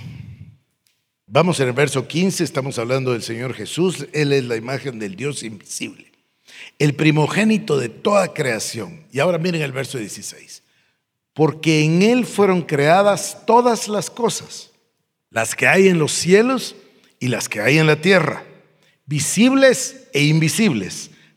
Vamos 1.27 1.59
en 1.59 1.67
el 1.67 1.75
verso 1.75 2.07
15, 2.07 2.43
estamos 2.43 2.79
hablando 2.79 3.11
del 3.11 3.21
Señor 3.21 3.53
Jesús, 3.53 4.07
Él 4.13 4.33
es 4.33 4.45
la 4.45 4.55
imagen 4.55 4.97
del 4.97 5.15
Dios 5.15 5.43
invisible, 5.43 6.11
el 6.79 6.95
primogénito 6.95 7.77
de 7.77 7.89
toda 7.89 8.33
creación. 8.33 9.05
Y 9.11 9.19
ahora 9.19 9.37
miren 9.37 9.61
el 9.61 9.71
verso 9.71 9.99
16, 9.99 10.63
porque 11.35 11.83
en 11.83 12.01
Él 12.01 12.25
fueron 12.25 12.63
creadas 12.63 13.45
todas 13.45 13.87
las 13.87 14.09
cosas, 14.09 14.71
las 15.29 15.53
que 15.53 15.67
hay 15.67 15.87
en 15.87 15.99
los 15.99 16.13
cielos 16.13 16.75
y 17.19 17.27
las 17.27 17.47
que 17.47 17.61
hay 17.61 17.77
en 17.77 17.85
la 17.85 18.01
tierra, 18.01 18.43
visibles 19.05 20.07
e 20.13 20.23
invisibles, 20.23 21.08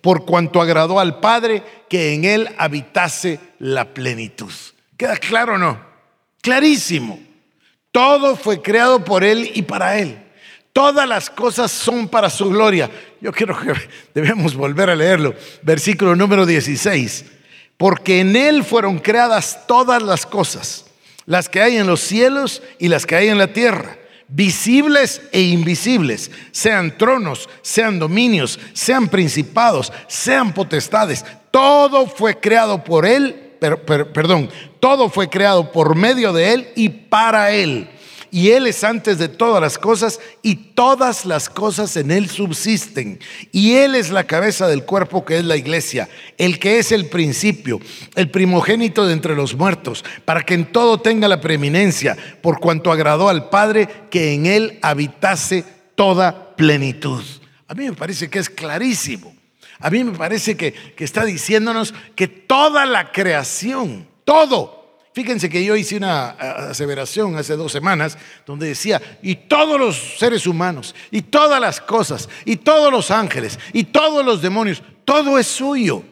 por 0.00 0.24
cuanto 0.24 0.60
agradó 0.60 1.00
al 1.00 1.20
Padre 1.20 1.62
que 1.88 2.14
en 2.14 2.24
Él 2.24 2.48
habitase 2.58 3.40
la 3.58 3.92
plenitud. 3.92 4.52
¿Queda 4.96 5.16
claro 5.16 5.54
o 5.54 5.58
no? 5.58 5.80
Clarísimo. 6.40 7.18
Todo 7.92 8.36
fue 8.36 8.62
creado 8.62 9.04
por 9.04 9.24
Él 9.24 9.50
y 9.54 9.62
para 9.62 9.98
Él. 9.98 10.18
Todas 10.72 11.08
las 11.08 11.28
cosas 11.28 11.72
son 11.72 12.08
para 12.08 12.30
su 12.30 12.48
gloria. 12.48 12.90
Yo 13.20 13.32
creo 13.32 13.58
que 13.58 13.74
debemos 14.14 14.54
volver 14.54 14.90
a 14.90 14.96
leerlo. 14.96 15.34
Versículo 15.62 16.14
número 16.14 16.46
16. 16.46 17.24
Porque 17.76 18.20
en 18.20 18.36
Él 18.36 18.64
fueron 18.64 18.98
creadas 18.98 19.66
todas 19.66 20.02
las 20.02 20.24
cosas, 20.24 20.86
las 21.26 21.48
que 21.48 21.60
hay 21.60 21.76
en 21.76 21.86
los 21.86 22.00
cielos 22.00 22.62
y 22.78 22.88
las 22.88 23.06
que 23.06 23.16
hay 23.16 23.28
en 23.28 23.38
la 23.38 23.52
tierra, 23.52 23.97
visibles 24.28 25.22
e 25.32 25.40
invisibles, 25.40 26.30
sean 26.52 26.96
tronos, 26.96 27.48
sean 27.62 27.98
dominios, 27.98 28.60
sean 28.72 29.08
principados, 29.08 29.92
sean 30.06 30.52
potestades. 30.52 31.24
Todo 31.50 32.06
fue 32.06 32.38
creado 32.38 32.84
por 32.84 33.06
Él, 33.06 33.56
perdón, 33.58 34.50
todo 34.80 35.08
fue 35.08 35.28
creado 35.28 35.72
por 35.72 35.96
medio 35.96 36.32
de 36.32 36.52
Él 36.52 36.68
y 36.76 36.88
para 36.88 37.52
Él 37.52 37.88
y 38.30 38.50
Él 38.50 38.66
es 38.66 38.84
antes 38.84 39.18
de 39.18 39.28
todas 39.28 39.60
las 39.60 39.78
cosas 39.78 40.20
y 40.42 40.54
todas 40.54 41.24
las 41.24 41.48
cosas 41.48 41.96
en 41.96 42.10
Él 42.10 42.28
subsisten. 42.28 43.20
Y 43.52 43.74
Él 43.74 43.94
es 43.94 44.10
la 44.10 44.24
cabeza 44.24 44.68
del 44.68 44.84
cuerpo 44.84 45.24
que 45.24 45.38
es 45.38 45.44
la 45.44 45.56
iglesia, 45.56 46.08
el 46.36 46.58
que 46.58 46.78
es 46.78 46.92
el 46.92 47.06
principio, 47.06 47.80
el 48.14 48.30
primogénito 48.30 49.06
de 49.06 49.12
entre 49.12 49.34
los 49.34 49.54
muertos, 49.54 50.04
para 50.24 50.42
que 50.42 50.54
en 50.54 50.72
todo 50.72 51.00
tenga 51.00 51.28
la 51.28 51.40
preeminencia, 51.40 52.16
por 52.42 52.60
cuanto 52.60 52.92
agradó 52.92 53.28
al 53.28 53.48
Padre 53.48 53.88
que 54.10 54.34
en 54.34 54.46
Él 54.46 54.78
habitase 54.82 55.64
toda 55.94 56.54
plenitud. 56.56 57.24
A 57.66 57.74
mí 57.74 57.84
me 57.84 57.94
parece 57.94 58.28
que 58.28 58.38
es 58.38 58.48
clarísimo. 58.48 59.34
A 59.80 59.90
mí 59.90 60.02
me 60.02 60.16
parece 60.16 60.56
que, 60.56 60.72
que 60.72 61.04
está 61.04 61.24
diciéndonos 61.24 61.94
que 62.16 62.26
toda 62.26 62.84
la 62.84 63.12
creación, 63.12 64.08
todo, 64.24 64.77
Fíjense 65.18 65.50
que 65.50 65.64
yo 65.64 65.74
hice 65.74 65.96
una 65.96 66.28
aseveración 66.70 67.36
hace 67.36 67.56
dos 67.56 67.72
semanas 67.72 68.16
donde 68.46 68.68
decía, 68.68 69.02
y 69.20 69.34
todos 69.34 69.76
los 69.76 70.16
seres 70.16 70.46
humanos, 70.46 70.94
y 71.10 71.22
todas 71.22 71.60
las 71.60 71.80
cosas, 71.80 72.28
y 72.44 72.54
todos 72.54 72.92
los 72.92 73.10
ángeles, 73.10 73.58
y 73.72 73.82
todos 73.82 74.24
los 74.24 74.40
demonios, 74.40 74.80
todo 75.04 75.36
es 75.36 75.48
suyo. 75.48 76.04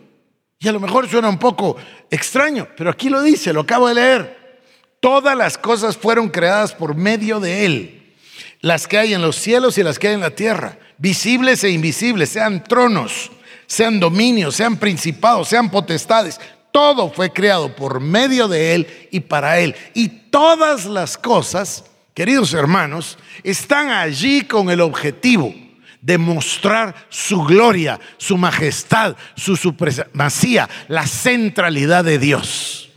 Y 0.59 0.67
a 0.67 0.73
lo 0.73 0.81
mejor 0.81 1.09
suena 1.09 1.29
un 1.29 1.39
poco 1.39 1.77
extraño, 2.11 2.67
pero 2.77 2.91
aquí 2.91 3.09
lo 3.09 3.23
dice, 3.23 3.53
lo 3.53 3.61
acabo 3.61 3.87
de 3.87 3.95
leer. 3.95 4.61
Todas 4.99 5.37
las 5.37 5.57
cosas 5.57 5.97
fueron 5.97 6.29
creadas 6.29 6.73
por 6.75 6.97
medio 6.97 7.39
de 7.39 7.65
Él, 7.65 8.15
las 8.61 8.89
que 8.89 8.99
hay 8.99 9.15
en 9.15 9.23
los 9.23 9.37
cielos 9.37 9.79
y 9.79 9.85
las 9.85 10.01
que 10.01 10.09
hay 10.09 10.15
en 10.15 10.21
la 10.21 10.35
tierra, 10.35 10.81
visibles 10.99 11.63
e 11.63 11.71
invisibles, 11.71 12.31
sean 12.31 12.65
tronos, 12.65 13.31
sean 13.69 14.01
dominios, 14.01 14.57
sean 14.57 14.77
principados, 14.77 15.47
sean 15.47 15.71
potestades, 15.71 16.41
todo 16.77 17.11
fue 17.11 17.33
creado 17.33 17.75
por 17.75 18.01
medio 18.01 18.49
de 18.49 18.75
Él 18.75 19.09
y 19.11 19.21
para 19.21 19.61
Él. 19.61 19.75
Y 19.95 20.09
todas 20.09 20.85
las 20.85 21.17
cosas, 21.17 21.87
queridos 22.13 22.53
hermanos, 22.53 23.17
están 23.43 23.89
allí 23.89 24.43
con 24.43 24.69
el 24.69 24.83
objetivo 24.83 25.55
de 26.03 26.19
mostrar 26.19 26.95
su 27.09 27.45
gloria, 27.45 27.99
su 28.19 28.37
majestad, 28.37 29.17
su 29.37 29.57
supremacía, 29.57 30.69
la 30.89 31.07
centralidad 31.07 32.05
de 32.05 32.19
Dios. 32.19 32.91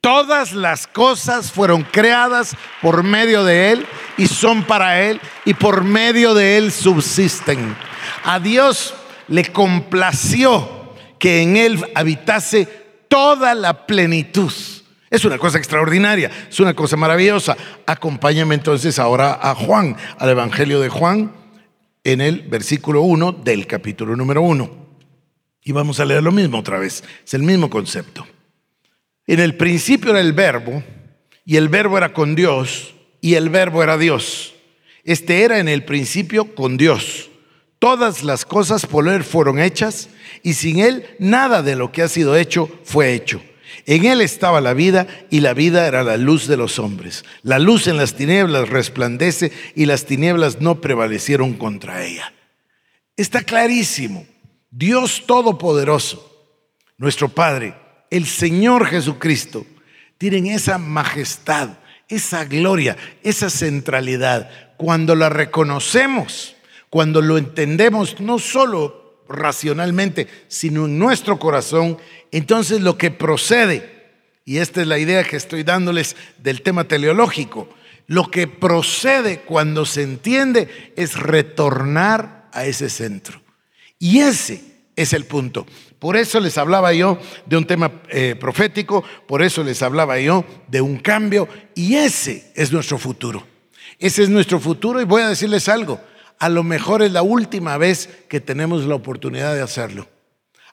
Todas 0.00 0.54
las 0.54 0.86
cosas 0.86 1.52
fueron 1.52 1.82
creadas 1.82 2.56
por 2.80 3.02
medio 3.02 3.44
de 3.44 3.72
Él 3.72 3.86
y 4.16 4.28
son 4.28 4.62
para 4.62 5.02
Él 5.02 5.20
y 5.44 5.52
por 5.52 5.84
medio 5.84 6.32
de 6.32 6.56
Él 6.56 6.72
subsisten. 6.72 7.76
A 8.24 8.40
Dios 8.40 8.94
le 9.28 9.44
complació 9.52 10.94
que 11.18 11.42
en 11.42 11.58
Él 11.58 11.84
habitase 11.94 12.83
toda 13.14 13.54
la 13.54 13.86
plenitud. 13.86 14.50
Es 15.08 15.24
una 15.24 15.38
cosa 15.38 15.58
extraordinaria, 15.58 16.32
es 16.50 16.58
una 16.58 16.74
cosa 16.74 16.96
maravillosa. 16.96 17.56
Acompáñame 17.86 18.56
entonces 18.56 18.98
ahora 18.98 19.38
a 19.40 19.54
Juan, 19.54 19.96
al 20.18 20.30
Evangelio 20.30 20.80
de 20.80 20.88
Juan, 20.88 21.30
en 22.02 22.20
el 22.20 22.40
versículo 22.48 23.02
1 23.02 23.30
del 23.30 23.68
capítulo 23.68 24.16
número 24.16 24.42
1. 24.42 24.68
Y 25.62 25.70
vamos 25.70 26.00
a 26.00 26.04
leer 26.04 26.24
lo 26.24 26.32
mismo 26.32 26.58
otra 26.58 26.80
vez, 26.80 27.04
es 27.24 27.34
el 27.34 27.44
mismo 27.44 27.70
concepto. 27.70 28.26
En 29.28 29.38
el 29.38 29.54
principio 29.54 30.10
era 30.10 30.18
el 30.18 30.32
verbo, 30.32 30.82
y 31.44 31.54
el 31.54 31.68
verbo 31.68 31.96
era 31.96 32.12
con 32.12 32.34
Dios, 32.34 32.96
y 33.20 33.34
el 33.34 33.48
verbo 33.48 33.84
era 33.84 33.96
Dios. 33.96 34.56
Este 35.04 35.44
era 35.44 35.60
en 35.60 35.68
el 35.68 35.84
principio 35.84 36.52
con 36.56 36.76
Dios. 36.76 37.30
Todas 37.84 38.24
las 38.24 38.46
cosas 38.46 38.86
por 38.86 39.06
él 39.08 39.22
fueron 39.24 39.60
hechas 39.60 40.08
y 40.42 40.54
sin 40.54 40.78
él 40.78 41.04
nada 41.18 41.60
de 41.60 41.76
lo 41.76 41.92
que 41.92 42.00
ha 42.00 42.08
sido 42.08 42.34
hecho 42.34 42.66
fue 42.82 43.12
hecho. 43.12 43.42
En 43.84 44.06
él 44.06 44.22
estaba 44.22 44.62
la 44.62 44.72
vida 44.72 45.06
y 45.28 45.40
la 45.40 45.52
vida 45.52 45.86
era 45.86 46.02
la 46.02 46.16
luz 46.16 46.46
de 46.46 46.56
los 46.56 46.78
hombres. 46.78 47.26
La 47.42 47.58
luz 47.58 47.86
en 47.86 47.98
las 47.98 48.14
tinieblas 48.14 48.70
resplandece 48.70 49.52
y 49.74 49.84
las 49.84 50.06
tinieblas 50.06 50.62
no 50.62 50.80
prevalecieron 50.80 51.52
contra 51.52 52.02
ella. 52.06 52.32
Está 53.18 53.42
clarísimo. 53.42 54.26
Dios 54.70 55.24
Todopoderoso, 55.26 56.56
nuestro 56.96 57.28
Padre, 57.28 57.74
el 58.10 58.24
Señor 58.24 58.86
Jesucristo, 58.86 59.66
tienen 60.16 60.46
esa 60.46 60.78
majestad, 60.78 61.68
esa 62.08 62.46
gloria, 62.46 62.96
esa 63.22 63.50
centralidad. 63.50 64.48
Cuando 64.78 65.14
la 65.14 65.28
reconocemos, 65.28 66.53
cuando 66.94 67.20
lo 67.20 67.38
entendemos, 67.38 68.20
no 68.20 68.38
solo 68.38 69.24
racionalmente, 69.28 70.28
sino 70.46 70.84
en 70.84 70.96
nuestro 70.96 71.40
corazón, 71.40 71.98
entonces 72.30 72.82
lo 72.82 72.96
que 72.96 73.10
procede, 73.10 74.12
y 74.44 74.58
esta 74.58 74.80
es 74.80 74.86
la 74.86 75.00
idea 75.00 75.24
que 75.24 75.34
estoy 75.34 75.64
dándoles 75.64 76.14
del 76.38 76.62
tema 76.62 76.84
teleológico, 76.84 77.68
lo 78.06 78.30
que 78.30 78.46
procede 78.46 79.40
cuando 79.40 79.86
se 79.86 80.02
entiende 80.02 80.92
es 80.94 81.16
retornar 81.16 82.48
a 82.52 82.64
ese 82.64 82.88
centro. 82.88 83.42
Y 83.98 84.20
ese 84.20 84.62
es 84.94 85.14
el 85.14 85.24
punto. 85.24 85.66
Por 85.98 86.16
eso 86.16 86.38
les 86.38 86.56
hablaba 86.58 86.92
yo 86.92 87.18
de 87.44 87.56
un 87.56 87.64
tema 87.64 88.02
eh, 88.08 88.36
profético, 88.38 89.02
por 89.26 89.42
eso 89.42 89.64
les 89.64 89.82
hablaba 89.82 90.20
yo 90.20 90.44
de 90.68 90.80
un 90.80 90.98
cambio, 90.98 91.48
y 91.74 91.96
ese 91.96 92.52
es 92.54 92.70
nuestro 92.70 92.98
futuro. 92.98 93.44
Ese 93.98 94.22
es 94.22 94.28
nuestro 94.28 94.60
futuro 94.60 95.00
y 95.00 95.04
voy 95.04 95.22
a 95.22 95.28
decirles 95.28 95.68
algo, 95.68 96.00
a 96.38 96.48
lo 96.48 96.62
mejor 96.62 97.02
es 97.02 97.12
la 97.12 97.22
última 97.22 97.78
vez 97.78 98.08
que 98.28 98.40
tenemos 98.40 98.84
la 98.84 98.94
oportunidad 98.94 99.54
de 99.54 99.62
hacerlo. 99.62 100.08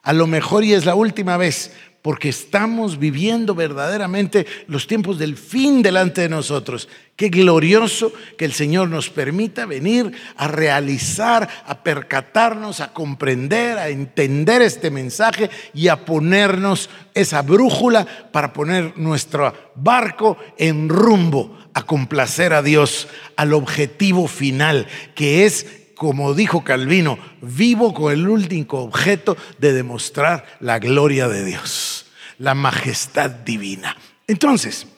A 0.02 0.12
lo 0.12 0.26
mejor 0.26 0.64
y 0.64 0.72
es 0.72 0.84
la 0.84 0.96
última 0.96 1.36
vez, 1.36 1.72
porque 2.02 2.28
estamos 2.28 2.98
viviendo 2.98 3.54
verdaderamente 3.54 4.44
los 4.66 4.88
tiempos 4.88 5.18
del 5.18 5.36
fin 5.36 5.80
delante 5.80 6.22
de 6.22 6.28
nosotros. 6.28 6.88
Qué 7.14 7.28
glorioso 7.28 8.12
que 8.36 8.44
el 8.44 8.52
Señor 8.52 8.88
nos 8.88 9.08
permita 9.08 9.64
venir 9.66 10.10
a 10.36 10.48
realizar, 10.48 11.48
a 11.64 11.84
percatarnos, 11.84 12.80
a 12.80 12.92
comprender, 12.92 13.78
a 13.78 13.88
entender 13.88 14.62
este 14.62 14.90
mensaje 14.90 15.48
y 15.72 15.86
a 15.86 16.04
ponernos 16.04 16.90
esa 17.14 17.42
brújula 17.42 18.04
para 18.32 18.52
poner 18.52 18.98
nuestro 18.98 19.54
barco 19.76 20.36
en 20.58 20.88
rumbo 20.88 21.61
a 21.74 21.84
complacer 21.84 22.52
a 22.52 22.62
Dios, 22.62 23.08
al 23.36 23.52
objetivo 23.54 24.28
final, 24.28 24.86
que 25.14 25.46
es 25.46 25.66
como 26.02 26.34
dijo 26.34 26.64
Calvino, 26.64 27.16
vivo 27.40 27.94
con 27.94 28.12
el 28.12 28.28
último 28.28 28.80
objeto 28.80 29.36
de 29.58 29.72
demostrar 29.72 30.58
la 30.58 30.80
gloria 30.80 31.28
de 31.28 31.44
Dios, 31.44 32.06
la 32.38 32.56
majestad 32.56 33.30
divina. 33.30 33.96
Entonces, 34.26 34.88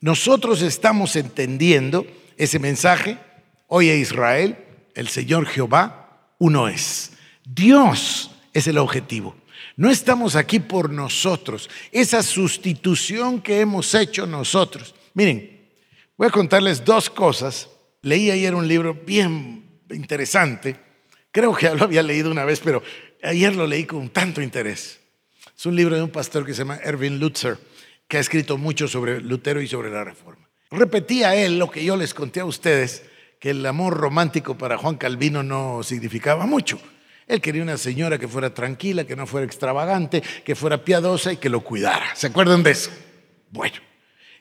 nosotros 0.00 0.62
estamos 0.62 1.14
entendiendo 1.14 2.06
ese 2.36 2.58
mensaje. 2.58 3.18
Oye 3.68 3.98
Israel, 3.98 4.56
el 4.96 5.06
Señor 5.06 5.46
Jehová, 5.46 6.32
uno 6.38 6.66
es. 6.66 7.12
Dios 7.44 8.32
es 8.52 8.66
el 8.66 8.78
objetivo. 8.78 9.36
No 9.76 9.90
estamos 9.90 10.34
aquí 10.34 10.58
por 10.58 10.90
nosotros. 10.90 11.70
Esa 11.92 12.20
sustitución 12.22 13.40
que 13.40 13.60
hemos 13.60 13.94
hecho 13.94 14.26
nosotros. 14.26 14.92
Miren, 15.14 15.57
voy 16.18 16.26
a 16.26 16.30
contarles 16.30 16.84
dos 16.84 17.08
cosas. 17.08 17.70
Leí 18.02 18.30
ayer 18.30 18.54
un 18.54 18.68
libro 18.68 18.92
bien 18.94 19.80
interesante. 19.90 20.76
Creo 21.30 21.54
que 21.54 21.70
lo 21.70 21.84
había 21.84 22.02
leído 22.02 22.30
una 22.30 22.44
vez, 22.44 22.60
pero 22.62 22.82
ayer 23.22 23.56
lo 23.56 23.66
leí 23.66 23.84
con 23.84 24.10
tanto 24.10 24.42
interés. 24.42 25.00
Es 25.56 25.64
un 25.64 25.76
libro 25.76 25.96
de 25.96 26.02
un 26.02 26.10
pastor 26.10 26.44
que 26.44 26.52
se 26.52 26.58
llama 26.58 26.78
Erwin 26.82 27.18
Lutzer, 27.18 27.56
que 28.06 28.18
ha 28.18 28.20
escrito 28.20 28.58
mucho 28.58 28.88
sobre 28.88 29.20
Lutero 29.20 29.62
y 29.62 29.68
sobre 29.68 29.90
la 29.90 30.04
reforma. 30.04 30.48
Repetía 30.70 31.34
él 31.34 31.58
lo 31.58 31.70
que 31.70 31.84
yo 31.84 31.96
les 31.96 32.12
conté 32.12 32.40
a 32.40 32.44
ustedes, 32.44 33.04
que 33.40 33.50
el 33.50 33.64
amor 33.64 33.96
romántico 33.96 34.58
para 34.58 34.76
Juan 34.76 34.96
Calvino 34.96 35.42
no 35.42 35.82
significaba 35.82 36.46
mucho. 36.46 36.80
Él 37.26 37.40
quería 37.40 37.62
una 37.62 37.76
señora 37.76 38.18
que 38.18 38.26
fuera 38.26 38.52
tranquila, 38.54 39.04
que 39.04 39.14
no 39.14 39.26
fuera 39.26 39.46
extravagante, 39.46 40.22
que 40.44 40.54
fuera 40.54 40.84
piadosa 40.84 41.32
y 41.32 41.36
que 41.36 41.48
lo 41.48 41.60
cuidara. 41.60 42.14
¿Se 42.16 42.26
acuerdan 42.26 42.62
de 42.62 42.72
eso? 42.72 42.90
Bueno, 43.50 43.76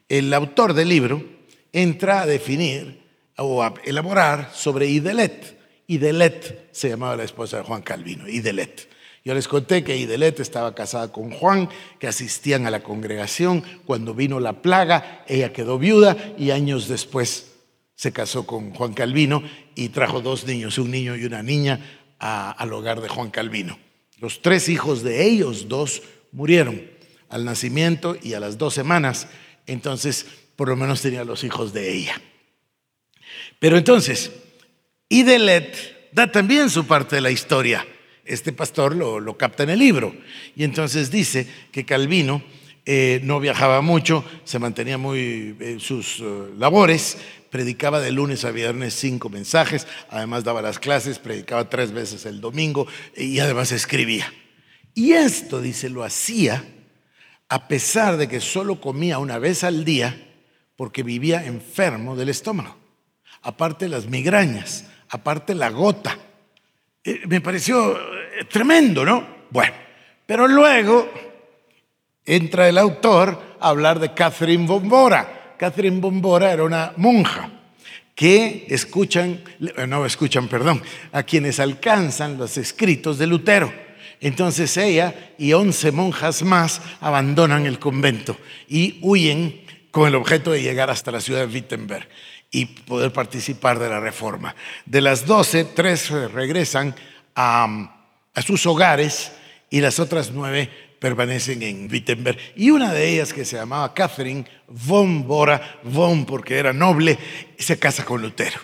el 0.09 0.33
autor 0.33 0.73
del 0.73 0.89
libro 0.89 1.36
entra 1.73 2.21
a 2.21 2.25
definir 2.25 3.01
o 3.37 3.63
a 3.63 3.73
elaborar 3.85 4.51
sobre 4.53 4.87
Idelet. 4.87 5.57
Idelet 5.87 6.69
se 6.71 6.89
llamaba 6.89 7.15
la 7.15 7.23
esposa 7.23 7.57
de 7.57 7.63
Juan 7.63 7.81
Calvino, 7.81 8.27
Idelet. 8.27 8.89
Yo 9.23 9.33
les 9.33 9.47
conté 9.47 9.83
que 9.83 9.97
Idelet 9.97 10.39
estaba 10.39 10.73
casada 10.73 11.11
con 11.11 11.31
Juan, 11.31 11.69
que 11.99 12.07
asistían 12.07 12.65
a 12.65 12.71
la 12.71 12.81
congregación. 12.81 13.61
Cuando 13.85 14.13
vino 14.13 14.39
la 14.39 14.61
plaga, 14.61 15.25
ella 15.27 15.51
quedó 15.51 15.77
viuda 15.77 16.15
y 16.37 16.51
años 16.51 16.87
después 16.87 17.51
se 17.95 18.13
casó 18.13 18.45
con 18.45 18.73
Juan 18.73 18.93
Calvino 18.93 19.43
y 19.75 19.89
trajo 19.89 20.21
dos 20.21 20.45
niños, 20.45 20.77
un 20.77 20.91
niño 20.91 21.15
y 21.15 21.25
una 21.25 21.43
niña, 21.43 22.05
al 22.19 22.71
hogar 22.71 23.01
de 23.01 23.09
Juan 23.09 23.29
Calvino. 23.29 23.77
Los 24.19 24.41
tres 24.41 24.69
hijos 24.69 25.03
de 25.03 25.25
ellos 25.25 25.67
dos 25.67 26.03
murieron 26.31 26.89
al 27.29 27.43
nacimiento 27.43 28.15
y 28.21 28.33
a 28.33 28.39
las 28.39 28.57
dos 28.57 28.73
semanas, 28.73 29.27
entonces 29.65 30.25
por 30.57 30.67
lo 30.67 30.75
menos 30.75 31.01
tenía 31.01 31.23
los 31.23 31.45
hijos 31.45 31.71
de 31.71 31.93
ella. 31.93 32.19
Pero 33.59 33.77
entonces, 33.77 34.31
Idelet 35.07 36.11
da 36.11 36.29
también 36.29 36.69
su 36.69 36.85
parte 36.85 37.15
de 37.15 37.21
la 37.21 37.31
historia. 37.31 37.87
Este 38.25 38.51
pastor 38.51 38.95
lo, 38.95 39.37
capta 39.37 39.63
en 39.63 39.69
el 39.69 39.79
libro. 39.79 40.13
Y 40.55 40.65
entonces 40.65 41.11
dice 41.11 41.47
que 41.71 41.85
Calvino 41.85 42.43
eh, 42.85 43.21
no 43.23 43.39
viajaba 43.39 43.81
mucho, 43.81 44.25
se 44.43 44.59
mantenía 44.59 44.97
muy 44.97 45.55
en 45.59 45.77
eh, 45.77 45.79
sus 45.79 46.19
eh, 46.19 46.23
labores, 46.57 47.17
predicaba 47.49 48.01
de 48.01 48.11
lunes 48.11 48.43
a 48.43 48.51
viernes 48.51 48.95
cinco 48.95 49.29
mensajes, 49.29 49.87
además 50.09 50.43
daba 50.43 50.61
las 50.61 50.79
clases, 50.79 51.19
predicaba 51.19 51.69
tres 51.69 51.91
veces 51.91 52.25
el 52.25 52.41
domingo 52.41 52.87
y 53.15 53.39
además 53.39 53.71
escribía. 53.71 54.33
Y 54.93 55.13
esto, 55.13 55.61
dice, 55.61 55.89
lo 55.89 56.03
hacía 56.03 56.65
a 57.49 57.67
pesar 57.67 58.17
de 58.17 58.27
que 58.27 58.41
solo 58.41 58.81
comía 58.81 59.19
una 59.19 59.39
vez 59.39 59.63
al 59.63 59.85
día 59.85 60.26
porque 60.77 61.03
vivía 61.03 61.45
enfermo 61.45 62.15
del 62.15 62.29
estómago 62.29 62.87
aparte 63.43 63.87
las 63.87 64.07
migrañas, 64.07 64.85
aparte 65.09 65.55
la 65.55 65.69
gota. 65.69 66.17
Eh, 67.03 67.21
me 67.27 67.41
pareció 67.41 67.97
eh, 67.97 68.45
tremendo, 68.49 69.05
¿no? 69.05 69.25
Bueno, 69.49 69.73
pero 70.25 70.47
luego 70.47 71.09
entra 72.25 72.67
el 72.67 72.77
autor 72.77 73.57
a 73.59 73.69
hablar 73.69 73.99
de 73.99 74.13
Catherine 74.13 74.67
Bombora. 74.67 75.55
Catherine 75.57 76.01
Bombora 76.01 76.51
era 76.51 76.63
una 76.63 76.93
monja 76.97 77.49
que 78.13 78.65
escuchan, 78.69 79.41
eh, 79.61 79.87
no 79.87 80.05
escuchan, 80.05 80.47
perdón, 80.47 80.81
a 81.11 81.23
quienes 81.23 81.59
alcanzan 81.59 82.37
los 82.37 82.57
escritos 82.57 83.17
de 83.17 83.27
Lutero. 83.27 83.71
Entonces 84.19 84.75
ella 84.77 85.33
y 85.37 85.53
once 85.53 85.91
monjas 85.91 86.41
más 86.41 86.81
abandonan 86.99 87.65
el 87.67 87.77
convento 87.77 88.35
y 88.67 88.97
huyen 89.03 89.61
con 89.97 90.07
el 90.07 90.13
objeto 90.13 90.51
de 90.51 90.61
llegar 90.61 90.91
hasta 90.91 91.09
la 91.11 91.19
ciudad 91.19 91.39
de 91.39 91.51
Wittenberg 91.51 92.07
y 92.51 92.67
poder 92.67 93.11
participar 93.11 93.79
de 93.79 93.89
la 93.89 93.99
reforma. 93.99 94.55
De 94.85 95.01
las 95.01 95.25
doce, 95.25 95.65
tres 95.65 96.11
regresan 96.11 96.93
a, 97.35 97.95
sus 98.45 98.67
hogares 98.67 99.31
y 99.71 99.81
las 99.81 99.99
otras 99.99 100.29
nueve 100.31 100.69
permanecen 100.99 101.63
en 101.63 101.89
Wittenberg. 101.91 102.37
Y 102.55 102.69
una 102.69 102.93
de 102.93 103.09
ellas, 103.09 103.33
que 103.33 103.43
se 103.43 103.55
llamaba 103.55 103.91
Catherine 103.95 104.45
von 104.67 105.27
Bora, 105.27 105.79
von 105.81 106.27
porque 106.27 106.59
era 106.59 106.73
noble, 106.73 107.17
se 107.57 107.79
casa 107.79 108.05
con 108.05 108.21
Lutero. 108.21 108.59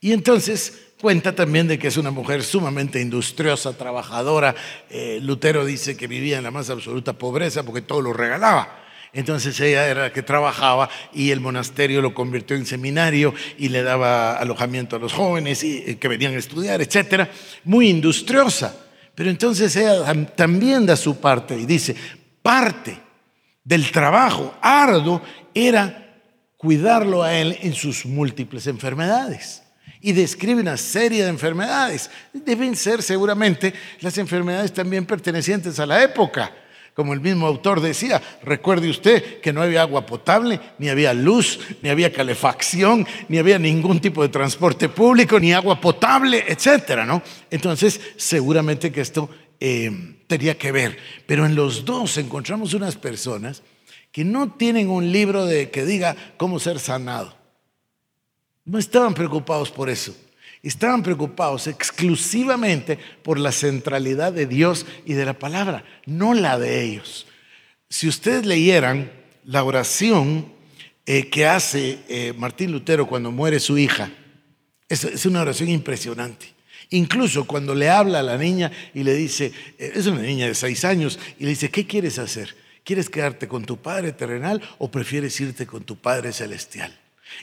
Y 0.00 0.12
entonces 0.12 0.86
cuenta 1.00 1.36
también 1.36 1.68
de 1.68 1.78
que 1.78 1.86
es 1.86 1.96
una 1.98 2.10
mujer 2.10 2.42
sumamente 2.42 3.00
industriosa, 3.00 3.78
trabajadora. 3.78 4.56
Eh, 4.90 5.20
Lutero 5.22 5.64
dice 5.64 5.96
que 5.96 6.08
vivía 6.08 6.38
en 6.38 6.42
la 6.42 6.50
más 6.50 6.68
absoluta 6.68 7.12
pobreza 7.12 7.62
porque 7.62 7.80
todo 7.80 8.02
lo 8.02 8.12
regalaba. 8.12 8.83
Entonces 9.14 9.58
ella 9.60 9.86
era 9.86 10.02
la 10.02 10.12
que 10.12 10.24
trabajaba 10.24 10.90
y 11.12 11.30
el 11.30 11.40
monasterio 11.40 12.02
lo 12.02 12.12
convirtió 12.12 12.56
en 12.56 12.66
seminario 12.66 13.32
y 13.56 13.68
le 13.68 13.82
daba 13.84 14.36
alojamiento 14.36 14.96
a 14.96 14.98
los 14.98 15.12
jóvenes 15.12 15.62
eh, 15.62 15.96
que 16.00 16.08
venían 16.08 16.34
a 16.34 16.38
estudiar, 16.38 16.82
etc. 16.82 17.28
Muy 17.62 17.88
industriosa. 17.88 18.76
Pero 19.14 19.30
entonces 19.30 19.74
ella 19.76 20.26
también 20.34 20.84
da 20.84 20.96
su 20.96 21.20
parte 21.20 21.56
y 21.56 21.64
dice, 21.64 21.94
parte 22.42 22.98
del 23.62 23.88
trabajo 23.92 24.52
arduo 24.60 25.22
era 25.54 26.18
cuidarlo 26.56 27.22
a 27.22 27.32
él 27.34 27.56
en 27.62 27.72
sus 27.74 28.04
múltiples 28.06 28.66
enfermedades. 28.66 29.62
Y 30.00 30.12
describe 30.12 30.60
una 30.60 30.76
serie 30.76 31.22
de 31.22 31.30
enfermedades. 31.30 32.10
Deben 32.32 32.74
ser 32.74 33.00
seguramente 33.00 33.72
las 34.00 34.18
enfermedades 34.18 34.72
también 34.72 35.06
pertenecientes 35.06 35.78
a 35.78 35.86
la 35.86 36.02
época 36.02 36.52
Como 36.94 37.12
el 37.12 37.20
mismo 37.20 37.48
autor 37.48 37.80
decía, 37.80 38.22
recuerde 38.44 38.88
usted 38.88 39.40
que 39.40 39.52
no 39.52 39.62
había 39.62 39.82
agua 39.82 40.06
potable, 40.06 40.60
ni 40.78 40.88
había 40.88 41.12
luz, 41.12 41.58
ni 41.82 41.88
había 41.88 42.12
calefacción, 42.12 43.04
ni 43.28 43.38
había 43.38 43.58
ningún 43.58 44.00
tipo 44.00 44.22
de 44.22 44.28
transporte 44.28 44.88
público, 44.88 45.40
ni 45.40 45.52
agua 45.52 45.80
potable, 45.80 46.44
etcétera, 46.46 47.04
¿no? 47.04 47.20
Entonces, 47.50 48.00
seguramente 48.16 48.92
que 48.92 49.00
esto 49.00 49.28
eh, 49.58 49.90
tenía 50.28 50.56
que 50.56 50.70
ver. 50.70 50.96
Pero 51.26 51.44
en 51.46 51.56
los 51.56 51.84
dos 51.84 52.16
encontramos 52.16 52.74
unas 52.74 52.94
personas 52.94 53.62
que 54.12 54.24
no 54.24 54.52
tienen 54.52 54.88
un 54.88 55.10
libro 55.10 55.46
de 55.46 55.70
que 55.70 55.84
diga 55.84 56.14
cómo 56.36 56.60
ser 56.60 56.78
sanado. 56.78 57.36
No 58.64 58.78
estaban 58.78 59.14
preocupados 59.14 59.72
por 59.72 59.90
eso. 59.90 60.14
Estaban 60.64 61.02
preocupados 61.02 61.66
exclusivamente 61.66 62.98
por 63.22 63.38
la 63.38 63.52
centralidad 63.52 64.32
de 64.32 64.46
Dios 64.46 64.86
y 65.04 65.12
de 65.12 65.26
la 65.26 65.38
palabra, 65.38 65.84
no 66.06 66.32
la 66.32 66.58
de 66.58 66.82
ellos. 66.82 67.26
Si 67.90 68.08
ustedes 68.08 68.46
leyeran 68.46 69.12
la 69.44 69.62
oración 69.62 70.50
eh, 71.04 71.28
que 71.28 71.46
hace 71.46 71.98
eh, 72.08 72.32
Martín 72.34 72.72
Lutero 72.72 73.06
cuando 73.06 73.30
muere 73.30 73.60
su 73.60 73.76
hija, 73.76 74.10
es, 74.88 75.26
una 75.26 75.42
oración 75.42 75.68
impresionante. 75.68 76.54
Incluso 76.88 77.44
cuando 77.44 77.74
le 77.74 77.90
habla 77.90 78.20
a 78.20 78.22
la 78.22 78.38
niña 78.38 78.72
y 78.94 79.02
le 79.02 79.14
dice, 79.14 79.52
eh, 79.78 79.92
es 79.94 80.06
una 80.06 80.22
niña 80.22 80.46
de 80.46 80.54
seis 80.54 80.82
años, 80.86 81.18
y 81.38 81.44
le 81.44 81.50
dice, 81.50 81.70
¿qué 81.70 81.86
quieres 81.86 82.18
hacer? 82.18 82.56
¿Quieres 82.84 83.10
quedarte 83.10 83.48
con 83.48 83.66
tu 83.66 83.76
Padre 83.76 84.12
terrenal 84.12 84.62
o 84.78 84.90
prefieres 84.90 85.38
irte 85.42 85.66
con 85.66 85.84
tu 85.84 85.96
Padre 85.96 86.32
celestial? 86.32 86.98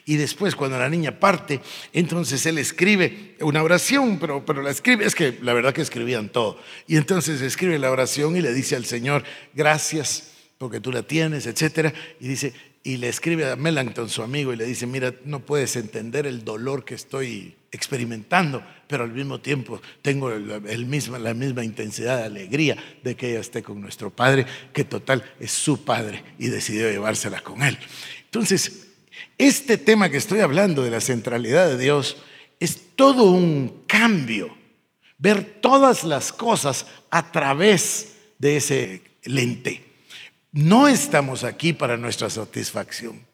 Y 0.05 0.17
después, 0.17 0.55
cuando 0.55 0.77
la 0.77 0.89
niña 0.89 1.19
parte, 1.19 1.59
entonces 1.93 2.45
él 2.45 2.57
escribe 2.57 3.35
una 3.41 3.63
oración, 3.63 4.19
pero, 4.19 4.45
pero 4.45 4.61
la 4.61 4.71
escribe, 4.71 5.05
es 5.05 5.15
que 5.15 5.37
la 5.41 5.53
verdad 5.53 5.73
que 5.73 5.81
escribían 5.81 6.29
todo. 6.29 6.59
Y 6.87 6.97
entonces 6.97 7.41
escribe 7.41 7.79
la 7.79 7.91
oración 7.91 8.35
y 8.35 8.41
le 8.41 8.53
dice 8.53 8.75
al 8.75 8.85
Señor, 8.85 9.23
gracias 9.53 10.31
porque 10.57 10.79
tú 10.79 10.91
la 10.91 11.03
tienes, 11.03 11.47
etcétera. 11.47 11.93
Y 12.19 12.27
dice, 12.27 12.53
y 12.83 12.97
le 12.97 13.09
escribe 13.09 13.49
a 13.49 13.55
Melanchthon, 13.55 14.09
su 14.09 14.23
amigo, 14.23 14.53
y 14.53 14.55
le 14.55 14.65
dice, 14.65 14.87
mira, 14.87 15.13
no 15.25 15.39
puedes 15.39 15.75
entender 15.75 16.25
el 16.25 16.43
dolor 16.43 16.83
que 16.83 16.95
estoy 16.95 17.55
experimentando, 17.71 18.63
pero 18.87 19.03
al 19.03 19.11
mismo 19.11 19.39
tiempo 19.39 19.81
tengo 20.01 20.31
el 20.31 20.47
la 20.47 21.33
misma 21.33 21.63
intensidad 21.63 22.17
de 22.17 22.23
alegría 22.23 22.77
de 23.03 23.15
que 23.15 23.31
ella 23.31 23.39
esté 23.39 23.63
con 23.63 23.79
nuestro 23.79 24.09
Padre, 24.09 24.45
que 24.73 24.83
total 24.83 25.23
es 25.39 25.51
su 25.51 25.85
Padre, 25.85 26.23
y 26.39 26.47
decidió 26.47 26.89
llevársela 26.89 27.41
con 27.41 27.61
él. 27.61 27.77
Entonces, 28.25 28.80
este 29.41 29.79
tema 29.79 30.09
que 30.09 30.17
estoy 30.17 30.41
hablando 30.41 30.83
de 30.83 30.91
la 30.91 31.01
centralidad 31.01 31.67
de 31.67 31.79
Dios 31.79 32.17
es 32.59 32.95
todo 32.95 33.23
un 33.31 33.83
cambio. 33.87 34.55
Ver 35.17 35.43
todas 35.61 36.03
las 36.03 36.31
cosas 36.31 36.85
a 37.09 37.31
través 37.31 38.17
de 38.37 38.57
ese 38.57 39.01
lente. 39.23 39.83
No 40.51 40.87
estamos 40.87 41.43
aquí 41.43 41.73
para 41.73 41.97
nuestra 41.97 42.29
satisfacción. 42.29 43.25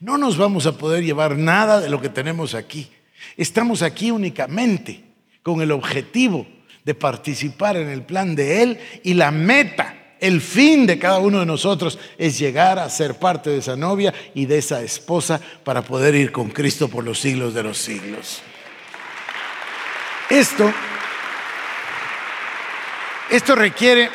No 0.00 0.18
nos 0.18 0.36
vamos 0.36 0.66
a 0.66 0.76
poder 0.76 1.04
llevar 1.04 1.38
nada 1.38 1.80
de 1.80 1.90
lo 1.90 2.00
que 2.00 2.08
tenemos 2.08 2.54
aquí. 2.56 2.90
Estamos 3.36 3.82
aquí 3.82 4.10
únicamente 4.10 5.04
con 5.44 5.62
el 5.62 5.70
objetivo 5.70 6.44
de 6.84 6.94
participar 6.94 7.76
en 7.76 7.88
el 7.88 8.02
plan 8.02 8.34
de 8.34 8.64
Él 8.64 8.78
y 9.04 9.14
la 9.14 9.30
meta 9.30 9.95
el 10.20 10.40
fin 10.40 10.86
de 10.86 10.98
cada 10.98 11.18
uno 11.18 11.40
de 11.40 11.46
nosotros 11.46 11.98
es 12.16 12.38
llegar 12.38 12.78
a 12.78 12.88
ser 12.88 13.18
parte 13.18 13.50
de 13.50 13.58
esa 13.58 13.76
novia 13.76 14.14
y 14.34 14.46
de 14.46 14.58
esa 14.58 14.82
esposa 14.82 15.40
para 15.64 15.82
poder 15.82 16.14
ir 16.14 16.32
con 16.32 16.50
Cristo 16.50 16.88
por 16.88 17.04
los 17.04 17.20
siglos 17.20 17.54
de 17.54 17.62
los 17.62 17.78
siglos. 17.78 18.40
Esto, 20.30 20.72
esto 23.30 23.54
requiere 23.54 24.10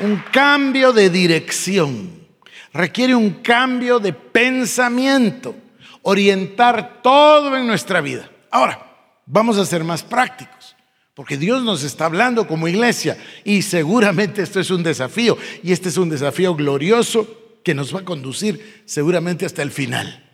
un 0.00 0.22
cambio 0.32 0.92
de 0.92 1.10
dirección, 1.10 2.26
requiere 2.72 3.14
un 3.14 3.42
cambio 3.42 3.98
de 3.98 4.12
pensamiento, 4.12 5.54
orientar 6.02 7.02
todo 7.02 7.56
en 7.56 7.66
nuestra 7.66 8.00
vida. 8.00 8.30
Ahora, 8.50 8.86
vamos 9.26 9.58
a 9.58 9.66
ser 9.66 9.84
más 9.84 10.02
prácticos. 10.02 10.59
Porque 11.20 11.36
Dios 11.36 11.62
nos 11.62 11.82
está 11.82 12.06
hablando 12.06 12.46
como 12.46 12.66
iglesia 12.66 13.14
y 13.44 13.60
seguramente 13.60 14.40
esto 14.40 14.58
es 14.58 14.70
un 14.70 14.82
desafío 14.82 15.36
y 15.62 15.70
este 15.72 15.90
es 15.90 15.98
un 15.98 16.08
desafío 16.08 16.54
glorioso 16.54 17.28
que 17.62 17.74
nos 17.74 17.94
va 17.94 18.00
a 18.00 18.04
conducir 18.06 18.84
seguramente 18.86 19.44
hasta 19.44 19.60
el 19.60 19.70
final. 19.70 20.26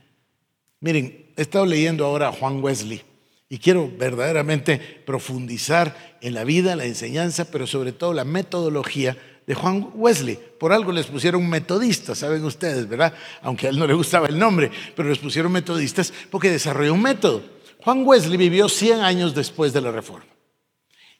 Miren, 0.79 1.27
he 1.37 1.42
estado 1.42 1.66
leyendo 1.66 2.07
ahora 2.07 2.29
a 2.29 2.33
Juan 2.33 2.62
Wesley 2.62 3.03
y 3.49 3.59
quiero 3.59 3.90
verdaderamente 3.99 4.79
profundizar 4.79 6.18
en 6.20 6.35
la 6.35 6.44
vida, 6.44 6.77
la 6.77 6.85
enseñanza, 6.85 7.51
pero 7.51 7.66
sobre 7.66 7.90
todo 7.90 8.14
la 8.14 8.25
metodología 8.25 9.18
de 9.44 9.55
Juan 9.57 9.90
Wesley. 9.92 10.38
Por 10.61 10.72
algo 10.72 10.92
les 10.92 11.07
pusieron 11.07 11.49
metodistas, 11.49 12.18
saben 12.18 12.44
ustedes, 12.44 12.88
¿verdad? 12.88 13.12
Aunque 13.42 13.66
a 13.66 13.70
él 13.70 13.79
no 13.81 13.88
le 13.88 13.94
gustaba 13.94 14.29
el 14.29 14.38
nombre, 14.38 14.70
pero 14.94 15.09
les 15.09 15.18
pusieron 15.18 15.51
metodistas 15.51 16.12
porque 16.31 16.49
desarrolló 16.49 16.94
un 16.94 17.03
método. 17.03 17.42
Juan 17.83 18.07
Wesley 18.07 18.37
vivió 18.37 18.68
100 18.68 19.01
años 19.01 19.35
después 19.35 19.72
de 19.72 19.81
la 19.81 19.90
reforma 19.90 20.36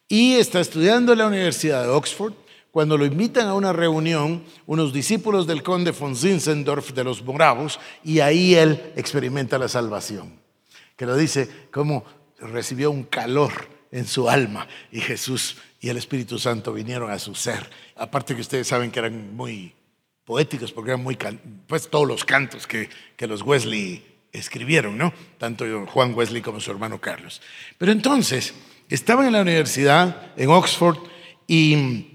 y 0.07 0.35
está 0.35 0.59
estudiando 0.59 1.13
en 1.13 1.19
la 1.19 1.27
Universidad 1.27 1.83
de 1.83 1.89
Oxford. 1.89 2.33
Cuando 2.71 2.97
lo 2.97 3.05
invitan 3.05 3.47
a 3.47 3.55
una 3.55 3.73
reunión, 3.73 4.43
unos 4.67 4.93
discípulos 4.93 5.47
del 5.47 5.63
conde 5.63 5.91
von 5.91 6.15
Zinzendorf 6.15 6.93
de 6.93 7.03
los 7.03 7.23
Moravos, 7.23 7.79
y 8.03 8.19
ahí 8.19 8.55
él 8.55 8.93
experimenta 8.95 9.57
la 9.57 9.67
salvación. 9.67 10.39
Que 10.95 11.05
lo 11.05 11.15
dice 11.15 11.49
como 11.71 12.05
recibió 12.39 12.91
un 12.91 13.03
calor 13.03 13.51
en 13.91 14.05
su 14.05 14.29
alma 14.29 14.67
y 14.91 15.01
Jesús 15.01 15.57
y 15.79 15.89
el 15.89 15.97
Espíritu 15.97 16.37
Santo 16.39 16.73
vinieron 16.73 17.09
a 17.11 17.19
su 17.19 17.35
ser. 17.35 17.69
Aparte 17.95 18.35
que 18.35 18.41
ustedes 18.41 18.67
saben 18.67 18.91
que 18.91 18.99
eran 18.99 19.35
muy 19.35 19.73
poéticos 20.25 20.71
porque 20.71 20.91
eran 20.91 21.03
muy, 21.03 21.17
pues 21.67 21.89
todos 21.89 22.07
los 22.07 22.25
cantos 22.25 22.67
que, 22.67 22.89
que 23.15 23.27
los 23.27 23.41
Wesley 23.41 24.03
escribieron, 24.31 24.97
¿no? 24.97 25.13
Tanto 25.37 25.85
Juan 25.87 26.13
Wesley 26.13 26.41
como 26.41 26.59
su 26.59 26.71
hermano 26.71 26.99
Carlos. 26.99 27.41
Pero 27.77 27.91
entonces, 27.91 28.53
estaban 28.95 29.27
en 29.27 29.33
la 29.33 29.41
universidad, 29.41 30.31
en 30.37 30.49
Oxford, 30.49 30.97
y, 31.47 32.13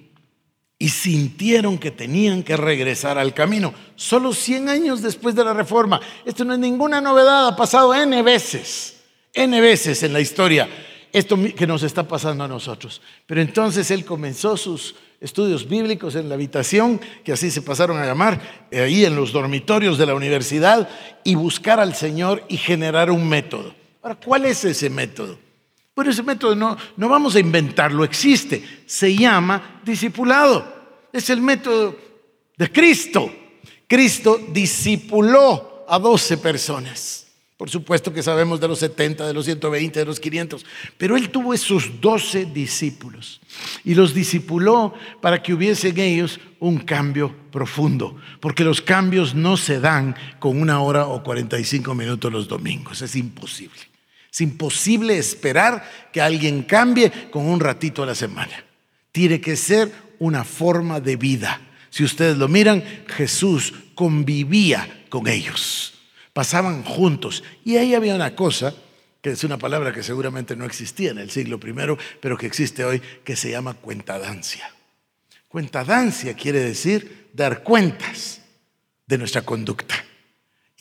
sintieron 0.81 1.79
que 1.79 1.93
tenían 1.93 2.43
que 2.43 2.57
regresar 2.57 3.17
al 3.17 3.35
camino. 3.35 3.73
Solo 3.95 4.33
100 4.33 4.69
años 4.69 5.01
después 5.01 5.35
de 5.37 5.45
la 5.45 5.55
reforma. 5.55 6.01
Esto 6.25 6.45
no 6.45 6.55
es 6.55 6.59
ninguna 6.59 7.01
novedad, 7.01 7.47
ha 7.47 7.57
pasado 7.57 7.95
N 7.95 8.21
veces, 8.23 9.01
N 9.33 9.61
veces 9.61 10.03
en 10.03 10.13
la 10.13 10.21
historia. 10.21 10.69
Esto 11.13 11.39
que 11.55 11.67
nos 11.67 11.85
está 11.85 12.09
pasando 12.09 12.43
a 12.43 12.49
nosotros. 12.49 13.01
Pero 13.27 13.41
entonces 13.41 13.91
él 13.93 14.05
comenzó 14.05 14.57
sus 14.57 14.97
estudios 15.21 15.69
bíblicos 15.69 16.17
en 16.17 16.29
la 16.29 16.35
habitación, 16.35 17.01
que 17.23 17.33
así 17.33 17.51
se 17.51 17.63
pasaron 17.63 17.99
a 17.99 18.07
llamar, 18.07 18.41
eh, 18.73 18.81
ahí 18.81 19.05
en 19.05 19.15
los 19.15 19.31
dormitorios 19.33 19.99
de 19.99 20.07
la 20.07 20.15
universidad, 20.15 20.89
y 21.23 21.37
buscar 21.37 21.79
al 21.79 21.95
Señor 21.95 22.45
y 22.49 22.57
generar 22.57 23.11
un 23.11 23.29
método. 23.29 23.73
Ahora, 24.03 24.17
¿cuál 24.17 24.47
es 24.47 24.65
ese 24.65 24.91
método? 24.91 25.39
Bueno, 25.95 26.11
ese 26.11 26.23
método 26.23 26.55
no, 26.55 26.77
no 26.97 27.09
vamos 27.09 27.35
a 27.37 27.41
inventarlo, 27.41 28.05
existe. 28.05 28.83
Se 28.87 29.15
llama 29.15 29.81
discipulado. 29.85 30.65
Es 31.13 31.29
el 31.29 31.43
método 31.43 31.97
de 32.57 32.73
Cristo. 32.73 33.31
Cristo 33.87 34.41
discipuló 34.53 35.85
a 35.87 35.99
12 35.99 36.39
personas. 36.39 37.27
Por 37.59 37.71
supuesto 37.71 38.13
que 38.13 38.25
sabemos 38.25 38.59
de 38.59 38.67
los 38.67 38.81
70, 38.81 39.25
de 39.27 39.35
los 39.35 39.45
120, 39.45 40.01
de 40.01 40.05
los 40.05 40.19
500, 40.19 40.67
pero 40.99 41.17
él 41.17 41.31
tuvo 41.31 41.55
esos 41.55 42.01
12 42.01 42.47
discípulos 42.47 43.41
y 43.85 43.95
los 43.95 44.15
discipuló 44.15 44.95
para 45.21 45.41
que 45.41 45.55
hubiese 45.55 45.91
en 45.91 46.01
ellos 46.01 46.41
un 46.59 46.79
cambio 46.79 47.33
profundo, 47.53 48.17
porque 48.41 48.65
los 48.65 48.81
cambios 48.81 49.37
no 49.37 49.57
se 49.57 49.79
dan 49.79 50.17
con 50.41 50.61
una 50.61 50.81
hora 50.81 51.07
o 51.07 51.23
45 51.23 51.95
minutos 51.95 52.33
los 52.33 52.49
domingos, 52.49 53.01
es 53.01 53.15
imposible. 53.15 53.92
Es 54.33 54.41
imposible 54.41 55.19
esperar 55.19 56.09
que 56.11 56.23
alguien 56.23 56.63
cambie 56.63 57.13
con 57.31 57.47
un 57.47 57.61
ratito 57.61 58.03
a 58.03 58.07
la 58.07 58.15
semana. 58.15 58.65
Tiene 59.13 59.43
que 59.43 59.57
ser 59.57 59.93
una 60.19 60.43
forma 60.43 61.01
de 61.01 61.17
vida. 61.17 61.61
Si 61.91 62.03
ustedes 62.03 62.39
lo 62.39 62.49
miran, 62.49 62.83
Jesús 63.09 63.75
convivía 63.95 65.05
con 65.11 65.29
ellos. 65.29 65.93
Pasaban 66.33 66.83
juntos. 66.83 67.45
Y 67.63 67.77
ahí 67.77 67.95
había 67.95 68.15
una 68.15 68.35
cosa, 68.35 68.75
que 69.21 69.33
es 69.33 69.45
una 69.45 69.59
palabra 69.59 69.93
que 69.93 70.03
seguramente 70.03 70.57
no 70.57 70.65
existía 70.65 71.11
en 71.11 71.19
el 71.19 71.31
siglo 71.31 71.61
I, 71.63 71.97
pero 72.19 72.39
que 72.39 72.47
existe 72.47 72.87
hoy, 72.87 73.03
que 73.23 73.37
se 73.37 73.51
llama 73.51 73.75
cuentadancia. 73.75 74.73
Cuentadancia 75.47 76.33
quiere 76.35 76.61
decir 76.61 77.29
dar 77.35 77.63
cuentas 77.63 78.41
de 79.07 79.19
nuestra 79.19 79.43
conducta. 79.43 80.03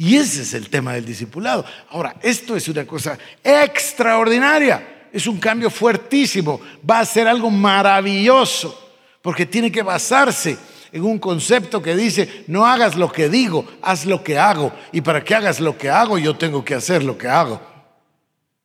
Y 0.01 0.15
ese 0.15 0.41
es 0.41 0.55
el 0.55 0.67
tema 0.67 0.93
del 0.93 1.05
discipulado. 1.05 1.63
Ahora, 1.91 2.15
esto 2.23 2.55
es 2.55 2.67
una 2.67 2.87
cosa 2.87 3.19
extraordinaria, 3.43 5.09
es 5.13 5.27
un 5.27 5.39
cambio 5.39 5.69
fuertísimo, 5.69 6.59
va 6.89 7.01
a 7.01 7.05
ser 7.05 7.27
algo 7.27 7.51
maravilloso, 7.51 8.97
porque 9.21 9.45
tiene 9.45 9.71
que 9.71 9.83
basarse 9.83 10.57
en 10.91 11.03
un 11.03 11.19
concepto 11.19 11.83
que 11.83 11.95
dice, 11.95 12.45
no 12.47 12.65
hagas 12.65 12.95
lo 12.95 13.11
que 13.11 13.29
digo, 13.29 13.63
haz 13.83 14.07
lo 14.07 14.23
que 14.23 14.39
hago. 14.39 14.73
Y 14.91 15.01
para 15.01 15.23
que 15.23 15.35
hagas 15.35 15.59
lo 15.59 15.77
que 15.77 15.91
hago, 15.91 16.17
yo 16.17 16.35
tengo 16.35 16.65
que 16.65 16.73
hacer 16.73 17.03
lo 17.03 17.15
que 17.15 17.27
hago. 17.27 17.61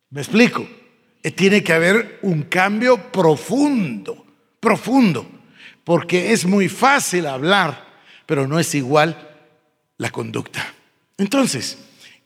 ¿Me 0.09 0.21
explico? 0.21 0.67
Eh, 1.21 1.29
tiene 1.29 1.63
que 1.63 1.73
haber 1.73 2.17
un 2.23 2.41
cambio 2.45 3.11
profundo, 3.11 4.25
profundo. 4.59 5.29
porque 5.83 6.33
es 6.33 6.45
muy 6.45 6.67
fácil 6.67 7.27
hablar, 7.27 7.85
pero 8.25 8.47
no 8.47 8.57
es 8.57 8.73
igual 8.73 9.37
la 9.97 10.09
conducta. 10.09 10.73
Entonces, 11.17 11.77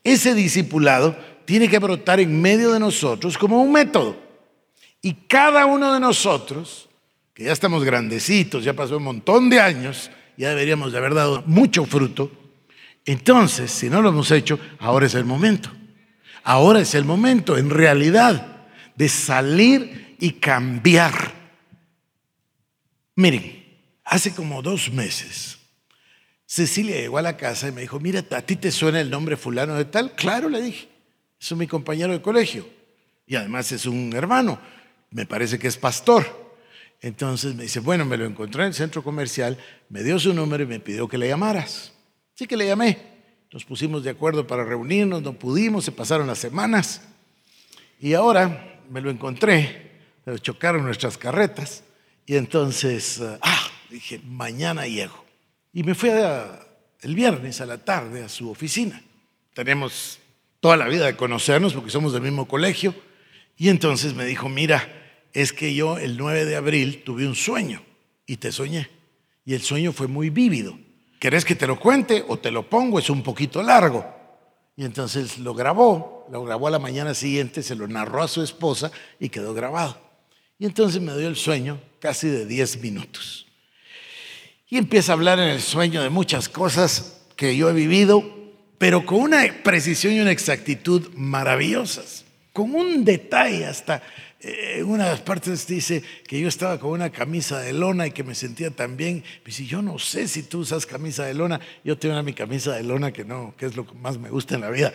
ese 0.04 0.34
discipulado 0.34 1.16
tiene 1.44 1.68
que 1.68 1.78
brotar 1.78 2.20
en 2.20 2.40
medio 2.40 2.72
de 2.72 2.80
nosotros 2.80 3.38
como 3.38 3.62
un 3.62 3.72
método. 3.72 4.16
Y 5.00 5.14
cada 5.14 5.66
uno 5.66 5.92
de 5.92 6.00
nosotros, 6.00 6.88
que 7.34 7.44
ya 7.44 7.52
estamos 7.52 7.84
grandecitos, 7.84 8.64
ya 8.64 8.74
pasó 8.74 8.98
un 8.98 9.04
montón 9.04 9.50
de 9.50 9.60
años, 9.60 10.10
ya 10.36 10.50
deberíamos 10.50 10.92
de 10.92 10.98
haber 10.98 11.14
dado 11.14 11.42
mucho 11.46 11.84
fruto, 11.84 12.30
entonces, 13.04 13.70
si 13.70 13.90
no 13.90 14.00
lo 14.00 14.10
hemos 14.10 14.30
hecho, 14.30 14.58
ahora 14.78 15.06
es 15.06 15.14
el 15.14 15.24
momento. 15.24 15.70
Ahora 16.44 16.80
es 16.80 16.94
el 16.94 17.04
momento, 17.04 17.56
en 17.56 17.70
realidad, 17.70 18.66
de 18.94 19.08
salir 19.08 20.16
y 20.20 20.32
cambiar. 20.32 21.32
Miren, 23.16 23.64
hace 24.04 24.34
como 24.34 24.62
dos 24.62 24.92
meses, 24.92 25.51
Cecilia 26.52 26.96
llegó 26.96 27.16
a 27.16 27.22
la 27.22 27.38
casa 27.38 27.68
y 27.68 27.72
me 27.72 27.80
dijo, 27.80 27.98
mira, 27.98 28.22
¿a 28.30 28.42
ti 28.42 28.56
te 28.56 28.70
suena 28.70 29.00
el 29.00 29.08
nombre 29.08 29.38
fulano 29.38 29.74
de 29.74 29.86
tal? 29.86 30.14
Claro, 30.14 30.50
le 30.50 30.60
dije, 30.60 30.86
es 31.40 31.52
mi 31.52 31.66
compañero 31.66 32.12
de 32.12 32.20
colegio. 32.20 32.68
Y 33.26 33.36
además 33.36 33.72
es 33.72 33.86
un 33.86 34.12
hermano, 34.14 34.60
me 35.12 35.24
parece 35.24 35.58
que 35.58 35.66
es 35.66 35.78
pastor. 35.78 36.26
Entonces 37.00 37.54
me 37.54 37.62
dice, 37.62 37.80
bueno, 37.80 38.04
me 38.04 38.18
lo 38.18 38.26
encontré 38.26 38.64
en 38.64 38.68
el 38.68 38.74
centro 38.74 39.02
comercial, 39.02 39.56
me 39.88 40.02
dio 40.02 40.18
su 40.18 40.34
número 40.34 40.64
y 40.64 40.66
me 40.66 40.78
pidió 40.78 41.08
que 41.08 41.16
le 41.16 41.26
llamaras. 41.26 41.94
Así 42.34 42.46
que 42.46 42.58
le 42.58 42.66
llamé. 42.66 42.98
Nos 43.50 43.64
pusimos 43.64 44.04
de 44.04 44.10
acuerdo 44.10 44.46
para 44.46 44.62
reunirnos, 44.62 45.22
no 45.22 45.32
pudimos, 45.32 45.86
se 45.86 45.92
pasaron 45.92 46.26
las 46.26 46.36
semanas. 46.36 47.00
Y 47.98 48.12
ahora 48.12 48.78
me 48.90 49.00
lo 49.00 49.08
encontré, 49.08 49.90
pero 50.22 50.36
chocaron 50.36 50.84
nuestras 50.84 51.16
carretas. 51.16 51.82
Y 52.26 52.36
entonces, 52.36 53.22
ah, 53.40 53.68
dije, 53.88 54.20
mañana 54.22 54.86
llego. 54.86 55.31
Y 55.72 55.82
me 55.82 55.94
fui 55.94 56.10
el 56.10 57.14
viernes 57.14 57.60
a 57.60 57.66
la 57.66 57.78
tarde 57.78 58.22
a 58.22 58.28
su 58.28 58.50
oficina. 58.50 59.02
Tenemos 59.54 60.18
toda 60.60 60.76
la 60.76 60.86
vida 60.86 61.06
de 61.06 61.16
conocernos 61.16 61.74
porque 61.74 61.90
somos 61.90 62.12
del 62.12 62.22
mismo 62.22 62.46
colegio. 62.46 62.94
Y 63.56 63.68
entonces 63.68 64.14
me 64.14 64.24
dijo, 64.24 64.48
mira, 64.48 64.88
es 65.32 65.52
que 65.52 65.74
yo 65.74 65.98
el 65.98 66.16
9 66.16 66.44
de 66.44 66.56
abril 66.56 67.02
tuve 67.04 67.26
un 67.26 67.34
sueño 67.34 67.82
y 68.26 68.36
te 68.36 68.52
soñé. 68.52 68.88
Y 69.44 69.54
el 69.54 69.62
sueño 69.62 69.92
fue 69.92 70.06
muy 70.06 70.30
vívido. 70.30 70.78
¿Querés 71.18 71.44
que 71.44 71.54
te 71.54 71.66
lo 71.66 71.78
cuente 71.78 72.24
o 72.28 72.38
te 72.38 72.50
lo 72.50 72.68
pongo? 72.68 72.98
Es 72.98 73.08
un 73.10 73.22
poquito 73.22 73.62
largo. 73.62 74.04
Y 74.76 74.84
entonces 74.84 75.38
lo 75.38 75.54
grabó, 75.54 76.26
lo 76.30 76.44
grabó 76.44 76.68
a 76.68 76.70
la 76.70 76.78
mañana 76.78 77.14
siguiente, 77.14 77.62
se 77.62 77.74
lo 77.74 77.86
narró 77.86 78.22
a 78.22 78.28
su 78.28 78.42
esposa 78.42 78.90
y 79.20 79.28
quedó 79.28 79.54
grabado. 79.54 80.00
Y 80.58 80.66
entonces 80.66 81.00
me 81.00 81.16
dio 81.16 81.28
el 81.28 81.36
sueño 81.36 81.80
casi 81.98 82.28
de 82.28 82.46
10 82.46 82.80
minutos. 82.80 83.46
Y 84.72 84.78
empieza 84.78 85.12
a 85.12 85.16
hablar 85.16 85.38
en 85.38 85.50
el 85.50 85.60
sueño 85.60 86.02
de 86.02 86.08
muchas 86.08 86.48
cosas 86.48 87.20
que 87.36 87.54
yo 87.54 87.68
he 87.68 87.74
vivido, 87.74 88.24
pero 88.78 89.04
con 89.04 89.18
una 89.18 89.42
precisión 89.62 90.14
y 90.14 90.20
una 90.20 90.30
exactitud 90.30 91.10
maravillosas, 91.14 92.24
con 92.54 92.74
un 92.74 93.04
detalle 93.04 93.66
hasta 93.66 94.02
eh, 94.40 94.76
en 94.78 94.86
una 94.86 95.04
de 95.04 95.10
las 95.10 95.20
partes 95.20 95.66
dice 95.66 96.02
que 96.26 96.40
yo 96.40 96.48
estaba 96.48 96.80
con 96.80 96.92
una 96.92 97.10
camisa 97.10 97.58
de 97.58 97.74
lona 97.74 98.06
y 98.06 98.12
que 98.12 98.24
me 98.24 98.34
sentía 98.34 98.70
tan 98.70 98.96
bien. 98.96 99.16
Me 99.16 99.48
dice, 99.48 99.66
yo 99.66 99.82
no 99.82 99.98
sé 99.98 100.26
si 100.26 100.44
tú 100.44 100.60
usas 100.60 100.86
camisa 100.86 101.26
de 101.26 101.34
lona. 101.34 101.60
Yo 101.84 101.98
tengo 101.98 102.22
mi 102.22 102.32
camisa 102.32 102.72
de 102.72 102.82
lona 102.82 103.12
que 103.12 103.26
no, 103.26 103.54
que 103.58 103.66
es 103.66 103.76
lo 103.76 103.86
que 103.86 103.92
más 103.96 104.16
me 104.16 104.30
gusta 104.30 104.54
en 104.54 104.62
la 104.62 104.70
vida. 104.70 104.94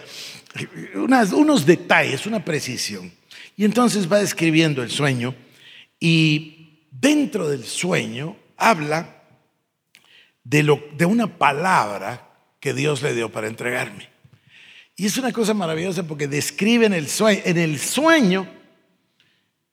unos 0.96 1.68
detalles, 1.68 2.26
una 2.26 2.44
precisión. 2.44 3.12
Y 3.56 3.64
entonces 3.64 4.12
va 4.12 4.18
describiendo 4.18 4.82
el 4.82 4.90
sueño 4.90 5.36
y 6.00 6.80
dentro 6.90 7.48
del 7.48 7.64
sueño 7.64 8.36
habla 8.58 9.17
de, 10.50 11.06
una 11.06 11.38
palabra 11.38 12.30
que 12.60 12.74
Dios 12.74 13.02
le 13.02 13.14
dio 13.14 13.32
para 13.32 13.48
entregarme. 13.48 14.10
Y 14.96 15.06
es 15.06 15.18
una 15.18 15.32
cosa 15.32 15.54
maravillosa 15.54 16.04
porque 16.04 16.28
describe 16.28 16.86
en 16.86 16.94
el 16.94 17.08
sueño, 17.08 17.42
en 17.46 17.58
el 17.58 17.80
sueño 17.80 18.48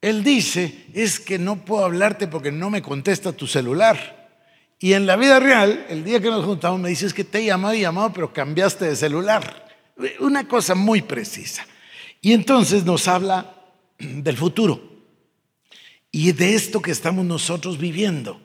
él 0.00 0.22
dice, 0.22 0.84
es 0.92 1.18
que 1.18 1.38
no 1.38 1.64
puedo 1.64 1.84
hablarte 1.84 2.28
porque 2.28 2.52
no 2.52 2.68
me 2.68 2.82
contesta 2.82 3.32
tu 3.32 3.46
celular. 3.46 4.28
Y 4.78 4.92
en 4.92 5.06
la 5.06 5.16
vida 5.16 5.40
real, 5.40 5.86
el 5.88 6.04
día 6.04 6.20
que 6.20 6.28
nos 6.28 6.44
juntamos, 6.44 6.78
me 6.78 6.90
dice, 6.90 7.06
es 7.06 7.14
que 7.14 7.24
te 7.24 7.38
he 7.38 7.46
llamado 7.46 7.72
y 7.72 7.80
llamado, 7.80 8.12
pero 8.12 8.30
cambiaste 8.30 8.84
de 8.84 8.96
celular. 8.96 9.66
Una 10.20 10.46
cosa 10.46 10.74
muy 10.74 11.00
precisa. 11.00 11.66
Y 12.20 12.32
entonces 12.32 12.84
nos 12.84 13.08
habla 13.08 13.54
del 13.98 14.36
futuro 14.36 14.82
y 16.10 16.32
de 16.32 16.54
esto 16.54 16.82
que 16.82 16.90
estamos 16.90 17.24
nosotros 17.24 17.78
viviendo. 17.78 18.40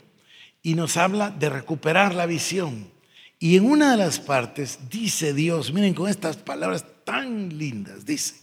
Y 0.69 0.75
nos 0.75 0.97
habla 0.97 1.32
de 1.32 1.49
recuperar 1.49 2.13
la 2.13 2.27
visión. 2.27 2.91
Y 3.39 3.58
en 3.58 3.65
una 3.65 3.89
de 3.89 3.97
las 3.97 4.19
partes 4.19 4.77
dice 4.88 5.34
Dios, 5.34 5.73
miren 5.73 5.95
con 5.95 6.08
estas 6.08 6.38
palabras 6.38 6.86
tan 7.03 7.58
lindas, 7.58 8.05
dice, 8.05 8.36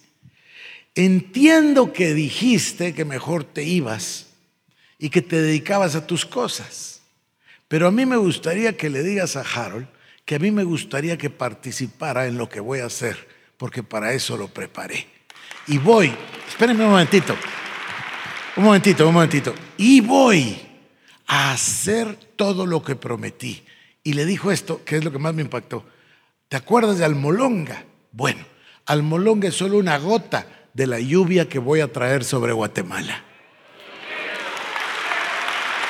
Entiendo 0.97 1.93
que 1.93 2.15
dijiste 2.15 2.95
que 2.95 3.05
mejor 3.05 3.45
te 3.45 3.63
ibas 3.63 4.27
y 4.99 5.11
que 5.11 5.23
te 5.23 5.41
dedicabas 5.41 5.95
a 5.95 6.05
tus 6.05 6.27
cosas, 6.27 7.01
pero 7.69 7.87
a 7.87 7.93
mí 7.93 8.05
me 8.07 8.17
gustaría 8.17 8.77
que 8.77 8.91
le 8.91 9.05
digas 9.05 9.37
a 9.37 9.43
Harold 9.43 9.87
que 10.25 10.35
a 10.35 10.41
mí 10.41 10.51
me 10.51 10.65
gustaría 10.65 11.17
que 11.17 11.31
participara 11.31 12.27
en 12.27 12.39
lo 12.39 12.49
que 12.49 12.59
voy 12.59 12.81
a 12.81 12.87
hacer, 12.87 13.17
porque 13.57 13.85
para 13.85 14.15
eso 14.15 14.37
lo 14.37 14.49
preparé. 14.49 15.07
Y 15.69 15.79
voy, 15.79 16.13
espérenme 16.49 16.87
un 16.87 16.91
momentito, 16.91 17.37
un 18.57 18.65
momentito, 18.65 19.07
un 19.07 19.15
momentito, 19.15 19.55
y 19.79 20.01
voy 20.01 20.67
a 21.27 21.53
hacer 21.53 22.15
todo 22.37 22.67
lo 22.67 22.83
que 22.83 22.97
prometí. 22.97 23.65
Y 24.03 24.13
le 24.13 24.25
dijo 24.25 24.53
esto, 24.53 24.85
que 24.85 24.97
es 24.97 25.05
lo 25.05 25.13
que 25.13 25.19
más 25.19 25.35
me 25.35 25.43
impactó. 25.43 25.85
¿Te 26.49 26.57
acuerdas 26.57 26.99
de 26.99 27.05
Almolonga? 27.05 27.85
Bueno, 28.13 28.45
Almolonga 28.87 29.49
es 29.49 29.55
solo 29.55 29.79
una 29.79 29.99
gota 29.99 30.47
de 30.73 30.87
la 30.87 31.01
lluvia 31.01 31.49
que 31.49 31.59
voy 31.59 31.81
a 31.81 31.93
traer 31.93 32.23
sobre 32.23 32.53
Guatemala. 32.53 33.25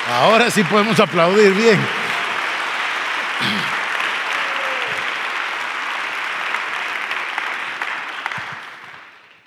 Ahora 0.09 0.49
sí 0.49 0.63
podemos 0.63 0.99
aplaudir 0.99 1.53
bien. 1.53 1.79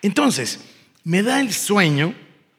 Entonces, 0.02 0.60
me 1.04 1.22
da 1.22 1.40
el 1.40 1.52
sueño, 1.52 2.14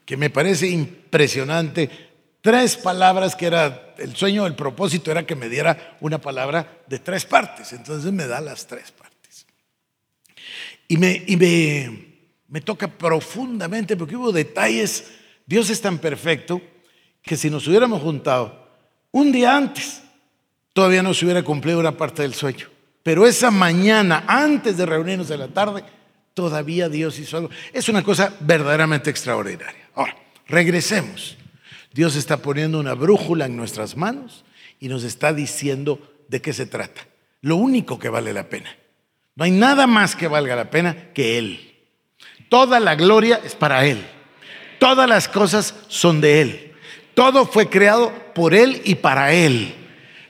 que 0.06 0.18
me 0.18 0.30
parece 0.30 0.68
impresionante, 0.68 2.11
tres 2.42 2.76
palabras 2.76 3.36
que 3.36 3.46
era, 3.46 3.94
el 3.98 4.16
sueño, 4.16 4.46
el 4.46 4.56
propósito 4.56 5.12
era 5.12 5.26
que 5.26 5.36
me 5.36 5.50
diera 5.50 5.98
una 6.02 6.20
palabra 6.20 6.82
de 6.88 7.00
tres 7.00 7.26
partes, 7.26 7.74
entonces 7.74 8.12
me 8.12 8.28
da 8.28 8.42
las 8.42 8.68
tres 8.68 8.92
partes. 8.92 9.46
Y 10.88 10.98
me, 10.98 11.24
y 11.26 11.38
me 11.38 12.12
me 12.52 12.60
toca 12.60 12.90
profundamente 12.90 13.96
porque 13.96 14.18
hubo 14.18 14.34
detalles. 14.34 15.06
Dios 15.46 15.70
es 15.70 15.80
tan 15.80 15.98
perfecto 15.98 16.62
que 17.22 17.38
si 17.38 17.50
nos 17.50 17.66
hubiéramos 17.66 18.02
juntado 18.02 18.68
un 19.12 19.32
día 19.32 19.56
antes, 19.56 20.02
todavía 20.74 21.02
no 21.02 21.14
se 21.14 21.24
hubiera 21.24 21.44
cumplido 21.44 21.80
una 21.80 21.96
parte 21.96 22.24
del 22.24 22.34
sueño. 22.34 22.68
Pero 23.04 23.26
esa 23.26 23.52
mañana, 23.52 24.26
antes 24.28 24.76
de 24.76 24.86
reunirnos 24.86 25.32
en 25.32 25.40
la 25.40 25.48
tarde, 25.48 25.84
todavía 26.34 26.90
Dios 26.90 27.18
hizo 27.20 27.38
algo. 27.38 27.50
Es 27.72 27.88
una 27.88 28.04
cosa 28.04 28.34
verdaderamente 28.42 29.10
extraordinaria. 29.10 29.88
Ahora, 29.96 30.18
regresemos. 30.46 31.38
Dios 31.94 32.16
está 32.16 32.38
poniendo 32.38 32.80
una 32.80 32.94
brújula 32.94 33.46
en 33.46 33.58
nuestras 33.58 33.98
manos 33.98 34.46
y 34.80 34.88
nos 34.88 35.04
está 35.04 35.34
diciendo 35.34 36.00
de 36.28 36.42
qué 36.42 36.54
se 36.54 36.66
trata. 36.66 37.02
Lo 37.42 37.58
único 37.58 38.00
que 38.00 38.10
vale 38.10 38.34
la 38.34 38.50
pena. 38.50 38.76
No 39.36 39.44
hay 39.44 39.52
nada 39.52 39.88
más 39.88 40.16
que 40.16 40.28
valga 40.28 40.56
la 40.56 40.70
pena 40.70 41.12
que 41.14 41.38
Él. 41.38 41.78
Toda 42.50 42.80
la 42.80 42.96
gloria 42.96 43.42
es 43.44 43.56
para 43.56 43.86
Él. 43.86 44.06
Todas 44.80 45.08
las 45.08 45.28
cosas 45.28 45.76
son 45.88 46.22
de 46.22 46.42
Él. 46.42 46.74
Todo 47.14 47.46
fue 47.46 47.70
creado 47.70 48.12
por 48.34 48.54
Él 48.54 48.82
y 48.86 48.96
para 48.96 49.34
Él. 49.34 49.76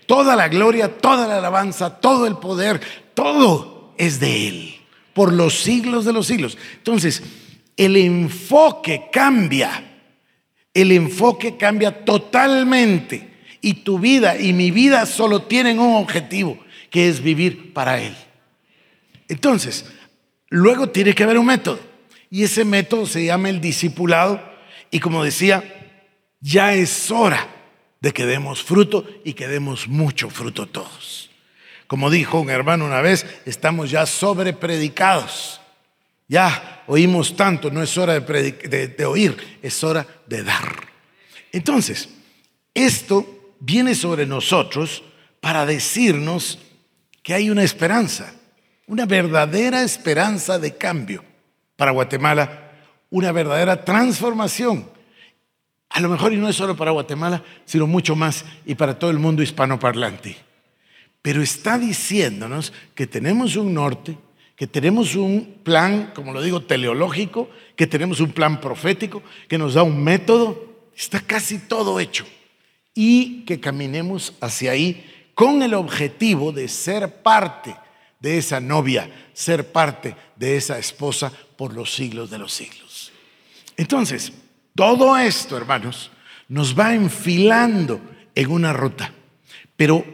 Toda 0.07 0.35
la 0.35 0.49
gloria, 0.49 0.97
toda 0.97 1.27
la 1.27 1.37
alabanza, 1.37 1.99
todo 1.99 2.27
el 2.27 2.37
poder, 2.37 2.81
todo 3.13 3.93
es 3.97 4.19
de 4.19 4.47
Él. 4.47 4.75
Por 5.13 5.31
los 5.31 5.59
siglos 5.59 6.05
de 6.05 6.13
los 6.13 6.27
siglos. 6.27 6.57
Entonces, 6.77 7.21
el 7.77 7.95
enfoque 7.97 9.09
cambia. 9.11 9.90
El 10.73 10.91
enfoque 10.91 11.57
cambia 11.57 12.03
totalmente. 12.05 13.29
Y 13.61 13.75
tu 13.75 13.99
vida 13.99 14.39
y 14.39 14.53
mi 14.53 14.71
vida 14.71 15.05
solo 15.05 15.43
tienen 15.43 15.79
un 15.79 15.95
objetivo, 15.95 16.57
que 16.89 17.07
es 17.07 17.21
vivir 17.21 17.73
para 17.73 18.01
Él. 18.01 18.15
Entonces, 19.27 19.85
luego 20.49 20.89
tiene 20.89 21.13
que 21.13 21.23
haber 21.23 21.37
un 21.37 21.45
método. 21.45 21.79
Y 22.29 22.43
ese 22.43 22.65
método 22.65 23.05
se 23.05 23.23
llama 23.23 23.49
el 23.49 23.61
discipulado. 23.61 24.41
Y 24.89 24.99
como 24.99 25.23
decía, 25.23 25.63
ya 26.39 26.73
es 26.73 27.11
hora 27.11 27.47
de 28.01 28.11
que 28.11 28.25
demos 28.25 28.63
fruto 28.63 29.07
y 29.23 29.33
que 29.33 29.47
demos 29.47 29.87
mucho 29.87 30.29
fruto 30.29 30.65
todos. 30.65 31.29
Como 31.87 32.09
dijo 32.09 32.39
un 32.39 32.49
hermano 32.49 32.85
una 32.85 33.01
vez, 33.01 33.25
estamos 33.45 33.91
ya 33.91 34.05
sobrepredicados. 34.05 35.60
Ya 36.31 36.83
oímos 36.87 37.35
tanto, 37.35 37.69
no 37.69 37.83
es 37.83 37.97
hora 37.97 38.17
de, 38.17 38.95
de 38.97 39.05
oír, 39.05 39.35
es 39.61 39.83
hora 39.83 40.07
de 40.27 40.43
dar. 40.43 40.87
Entonces, 41.51 42.07
esto 42.73 43.53
viene 43.59 43.93
sobre 43.95 44.25
nosotros 44.25 45.03
para 45.41 45.65
decirnos 45.65 46.57
que 47.21 47.33
hay 47.33 47.49
una 47.49 47.63
esperanza, 47.63 48.33
una 48.87 49.05
verdadera 49.05 49.83
esperanza 49.83 50.57
de 50.57 50.77
cambio 50.77 51.21
para 51.75 51.91
Guatemala, 51.91 52.71
una 53.09 53.33
verdadera 53.33 53.83
transformación. 53.83 54.89
A 55.89 55.99
lo 55.99 56.07
mejor 56.07 56.31
y 56.31 56.37
no 56.37 56.47
es 56.47 56.55
solo 56.55 56.77
para 56.77 56.91
Guatemala, 56.91 57.43
sino 57.65 57.87
mucho 57.87 58.15
más 58.15 58.45
y 58.65 58.75
para 58.75 58.97
todo 58.97 59.11
el 59.11 59.19
mundo 59.19 59.43
hispanoparlante. 59.43 60.37
Pero 61.21 61.41
está 61.41 61.77
diciéndonos 61.77 62.71
que 62.95 63.05
tenemos 63.05 63.57
un 63.57 63.73
norte, 63.73 64.17
que 64.61 64.67
tenemos 64.67 65.15
un 65.15 65.55
plan, 65.63 66.11
como 66.13 66.33
lo 66.33 66.39
digo, 66.39 66.61
teleológico, 66.61 67.49
que 67.75 67.87
tenemos 67.87 68.19
un 68.19 68.31
plan 68.31 68.61
profético, 68.61 69.23
que 69.47 69.57
nos 69.57 69.73
da 69.73 69.81
un 69.81 70.03
método, 70.03 70.83
está 70.95 71.19
casi 71.19 71.57
todo 71.57 71.99
hecho. 71.99 72.27
Y 72.93 73.43
que 73.45 73.59
caminemos 73.59 74.33
hacia 74.39 74.73
ahí 74.73 75.31
con 75.33 75.63
el 75.63 75.73
objetivo 75.73 76.51
de 76.51 76.67
ser 76.67 77.23
parte 77.23 77.75
de 78.19 78.37
esa 78.37 78.59
novia, 78.59 79.09
ser 79.33 79.71
parte 79.71 80.15
de 80.35 80.57
esa 80.57 80.77
esposa 80.77 81.33
por 81.57 81.73
los 81.73 81.91
siglos 81.95 82.29
de 82.29 82.37
los 82.37 82.53
siglos. 82.53 83.11
Entonces, 83.77 84.31
todo 84.75 85.17
esto, 85.17 85.57
hermanos, 85.57 86.11
nos 86.47 86.77
va 86.77 86.93
enfilando 86.93 87.99
en 88.35 88.51
una 88.51 88.73
ruta, 88.73 89.11
pero 89.75 90.05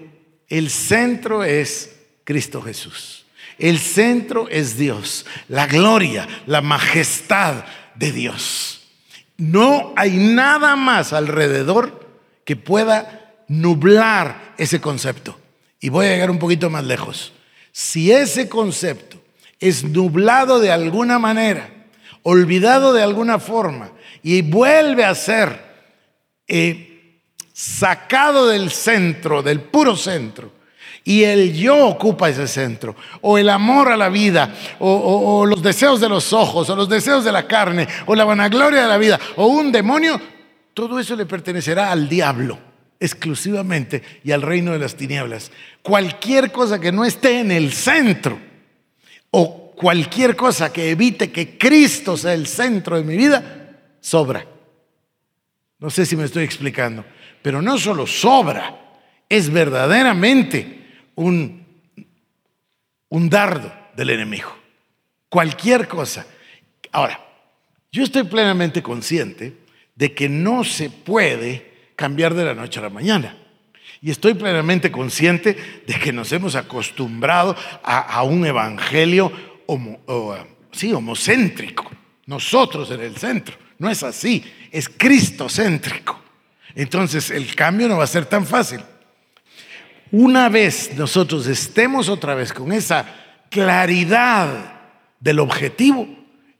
el 0.48 0.70
centro 0.70 1.44
es 1.44 2.00
Cristo 2.24 2.62
Jesús. 2.62 3.26
El 3.60 3.80
centro 3.80 4.48
es 4.50 4.78
Dios, 4.78 5.26
la 5.48 5.68
gloria, 5.68 6.28
la 6.46 6.62
majestad 6.62 7.64
de 7.96 8.12
Dios. 8.12 8.82
No 9.38 9.94
hay 9.96 10.12
nada 10.18 10.76
más 10.76 11.14
alrededor 11.14 12.08
que 12.44 12.56
pueda 12.56 13.36
nublar 13.48 14.54
ese 14.58 14.80
concepto. 14.82 15.40
Y 15.80 15.90
voy 15.90 16.08
a 16.08 16.12
llegar 16.12 16.32
un 16.32 16.40
poquito 16.40 16.70
más 16.70 16.84
lejos. 16.84 17.34
Si 17.72 18.12
ese 18.12 18.50
concepto 18.50 19.22
es 19.60 19.84
nublado 19.84 20.60
de 20.60 20.72
alguna 20.72 21.20
manera, 21.20 21.70
olvidado 22.24 22.94
de 22.94 23.04
alguna 23.04 23.40
forma, 23.40 23.92
y 24.24 24.42
vuelve 24.42 25.06
a 25.06 25.16
ser 25.16 25.62
eh, 26.48 27.22
sacado 27.54 28.48
del 28.48 28.72
centro, 28.72 29.42
del 29.42 29.62
puro 29.62 29.96
centro, 29.96 30.52
y 31.08 31.24
el 31.24 31.54
yo 31.54 31.88
ocupa 31.88 32.28
ese 32.28 32.50
centro, 32.50 32.94
o 33.22 33.38
el 33.38 33.48
amor 33.48 33.88
a 33.88 33.96
la 33.96 34.10
vida, 34.10 34.54
o, 34.80 35.46
los 35.46 35.64
deseos 35.64 36.02
de 36.02 36.10
los 36.10 36.34
ojos, 36.34 36.70
o 36.70 36.76
los 36.76 36.90
deseos 36.90 37.24
de 37.24 37.32
la 37.32 37.48
carne, 37.48 37.88
o 38.08 38.14
la 38.14 38.26
vanagloria 38.26 38.82
de 38.82 38.90
la 38.90 38.98
vida, 38.98 39.18
o 39.38 39.48
un 39.48 39.72
demonio, 39.72 40.20
todo 40.74 41.00
eso 41.00 41.16
le 41.16 41.26
pertenecerá 41.26 41.94
al 41.94 42.10
diablo 42.10 42.60
exclusivamente 43.00 44.04
y 44.22 44.34
al 44.34 44.42
reino 44.42 44.74
de 44.74 44.80
las 44.80 44.96
tinieblas. 44.96 45.50
Cualquier 45.82 46.52
cosa 46.52 46.78
que 46.78 46.92
no 46.92 47.06
esté 47.06 47.40
en 47.40 47.52
el 47.52 47.72
centro, 47.72 48.38
o 49.32 49.72
cualquier 49.78 50.36
cosa 50.36 50.74
que 50.74 50.90
evite 50.90 51.32
que 51.32 51.58
Cristo 51.58 52.18
sea 52.18 52.34
el 52.34 52.48
centro 52.48 52.98
de 52.98 53.06
mi 53.06 53.16
vida, 53.16 53.78
sobra. 54.02 54.46
No 55.80 55.90
sé 55.90 56.06
si 56.06 56.18
me 56.18 56.26
estoy 56.26 56.44
explicando, 56.44 57.06
pero 57.42 57.62
no 57.62 57.78
solo 57.78 58.06
sobra, 58.06 59.00
es 59.30 59.50
verdaderamente 59.50 60.77
un, 61.18 61.66
dardo 63.10 63.74
del 63.96 64.12
enemigo. 64.12 64.56
Cualquier 65.30 65.88
cosa. 65.88 66.26
Ahora, 66.92 67.20
yo 67.92 68.04
estoy 68.04 68.24
plenamente 68.24 68.82
consciente 68.82 69.58
de 69.96 70.14
que 70.14 70.30
no 70.30 70.64
se 70.64 70.90
puede 70.90 71.92
cambiar 71.96 72.34
de 72.34 72.46
la 72.46 72.54
noche 72.54 72.80
a 72.80 72.84
la 72.84 72.90
mañana. 72.90 73.36
Y 74.02 74.12
estoy 74.12 74.36
plenamente 74.36 74.92
consciente 74.92 75.84
de 75.88 76.00
que 76.00 76.14
nos 76.14 76.32
hemos 76.32 76.56
acostumbrado 76.56 77.56
a, 77.84 78.22
un 78.24 78.46
evangelio 78.46 79.32
sí, 80.72 80.94
homocéntrico. 80.94 81.90
Nosotros 82.28 82.92
en 82.92 83.02
el 83.02 83.18
centro. 83.18 83.58
No 83.80 83.90
es 83.90 84.04
así, 84.04 84.44
es 84.72 84.88
cristocéntrico. 84.88 86.20
Entonces 86.76 87.32
el 87.32 87.56
cambio 87.56 87.88
no 87.88 87.98
va 87.98 88.04
a 88.04 88.08
ser 88.08 88.26
tan 88.26 88.46
fácil. 88.46 88.82
Una 90.12 90.48
vez 90.48 90.92
nosotros 90.96 91.48
estemos 91.48 92.08
otra 92.08 92.34
vez 92.34 92.54
con 92.54 92.72
esa 92.72 93.06
claridad 93.50 94.80
del 95.20 95.40
objetivo, 95.40 96.08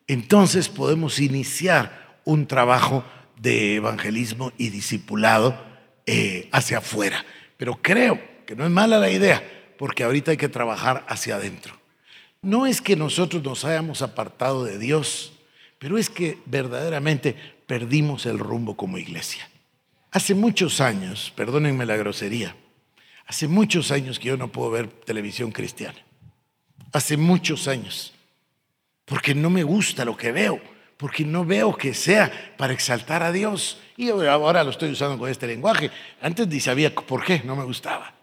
entonces 0.08 0.68
podemos 0.68 1.20
iniciar 1.20 2.20
un 2.26 2.46
trabajo 2.46 3.06
de 3.40 3.76
evangelismo 3.76 4.52
y 4.58 4.70
discipulado 4.70 5.58
eh, 6.06 6.50
hacia 6.52 6.80
afuera. 6.80 7.26
Pero 7.56 7.80
creo 7.82 8.20
que 8.46 8.56
no 8.56 8.66
es 8.66 8.72
mala 8.72 9.00
la 9.00 9.10
idea, 9.10 9.42
porque 9.78 10.04
ahorita 10.04 10.32
hay 10.32 10.38
que 10.38 10.50
trabajar 10.50 11.06
hacia 11.08 11.36
adentro. 11.36 11.74
No 12.42 12.66
es 12.66 12.82
que 12.82 12.96
nosotros 12.96 13.44
nos 13.44 13.64
hayamos 13.64 14.02
apartado 14.02 14.66
de 14.66 14.78
Dios, 14.78 15.34
pero 15.80 15.98
es 15.98 16.10
que 16.10 16.38
verdaderamente 16.46 17.36
perdimos 17.66 18.26
el 18.26 18.40
rumbo 18.40 18.76
como 18.76 18.98
iglesia. 18.98 19.50
Hace 20.12 20.34
muchos 20.34 20.82
años, 20.82 21.32
perdónenme 21.36 21.86
la 21.86 21.98
grosería, 21.98 22.56
Hace 23.28 23.50
muchos 23.50 23.92
años 23.92 24.20
que 24.20 24.30
yo 24.30 24.38
no 24.38 24.48
puedo 24.48 24.72
ver 24.72 24.88
televisión 24.88 25.52
cristiana. 25.52 25.98
Hace 26.94 27.18
muchos 27.18 27.68
años. 27.68 28.14
Porque 29.04 29.36
no 29.36 29.50
me 29.50 29.64
gusta 29.64 30.06
lo 30.06 30.16
que 30.16 30.32
veo. 30.32 30.62
Porque 30.96 31.26
no 31.26 31.46
veo 31.46 31.76
que 31.76 31.94
sea 31.94 32.56
para 32.58 32.74
exaltar 32.74 33.24
a 33.24 33.34
Dios. 33.34 33.82
Y 33.98 34.10
ahora 34.10 34.64
lo 34.64 34.72
estoy 34.72 34.92
usando 34.92 35.18
con 35.18 35.30
este 35.30 35.46
lenguaje. 35.46 35.92
Antes 36.22 36.48
ni 36.48 36.62
sabía 36.62 36.96
por 36.96 37.24
qué, 37.24 37.42
no 37.44 37.56
me 37.56 37.66
gustaba. 37.66 38.14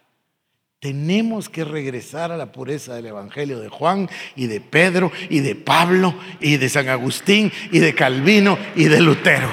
Tenemos 0.79 1.49
que 1.49 1.63
regresar 1.63 2.31
a 2.31 2.37
la 2.37 2.51
pureza 2.51 2.95
del 2.95 3.05
Evangelio 3.07 3.59
de 3.59 3.69
Juan 3.69 4.09
y 4.35 4.47
de 4.47 4.59
Pedro 4.59 5.11
y 5.29 5.39
de 5.39 5.55
Pablo 5.55 6.15
y 6.39 6.57
de 6.57 6.67
San 6.67 6.89
Agustín 6.89 7.51
y 7.71 7.79
de 7.79 7.95
Calvino 7.95 8.57
y 8.75 8.85
de 8.85 9.01
Lutero. 9.01 9.49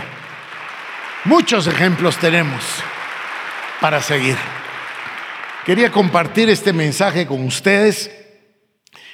Muchos 1.24 1.66
ejemplos 1.66 2.18
tenemos 2.18 2.62
para 3.80 4.00
seguir. 4.00 4.36
Quería 5.64 5.92
compartir 5.92 6.48
este 6.48 6.72
mensaje 6.72 7.24
con 7.24 7.44
ustedes. 7.44 8.10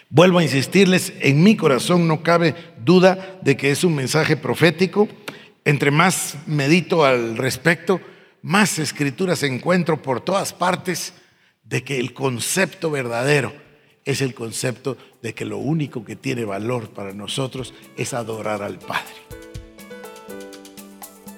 Vuelvo 0.09 0.39
a 0.39 0.43
insistirles, 0.43 1.13
en 1.21 1.43
mi 1.43 1.57
corazón 1.57 2.09
no 2.09 2.23
cabe 2.23 2.55
duda 2.83 3.39
de 3.43 3.59
que 3.59 3.71
es 3.71 3.85
un 3.85 3.95
mensaje 3.95 4.35
profético. 4.35 5.09
Entre 5.67 5.91
más 5.91 6.39
medito 6.47 7.05
al 7.05 7.37
respecto, 7.37 8.01
más 8.41 8.79
escrituras 8.79 9.43
encuentro 9.43 10.01
por 10.01 10.23
todas 10.23 10.55
partes 10.55 11.13
de 11.65 11.85
que 11.85 12.01
el 12.01 12.15
concepto 12.15 12.91
verdadero 12.91 13.53
es 14.07 14.23
el 14.23 14.33
concepto 14.33 14.97
de 15.21 15.35
que 15.35 15.45
lo 15.45 15.59
único 15.59 16.03
que 16.03 16.17
tiene 16.17 16.47
valor 16.47 16.89
para 16.89 17.13
nosotros 17.13 17.75
es 17.99 18.15
adorar 18.15 18.63
al 18.63 18.79
Padre. 18.79 19.48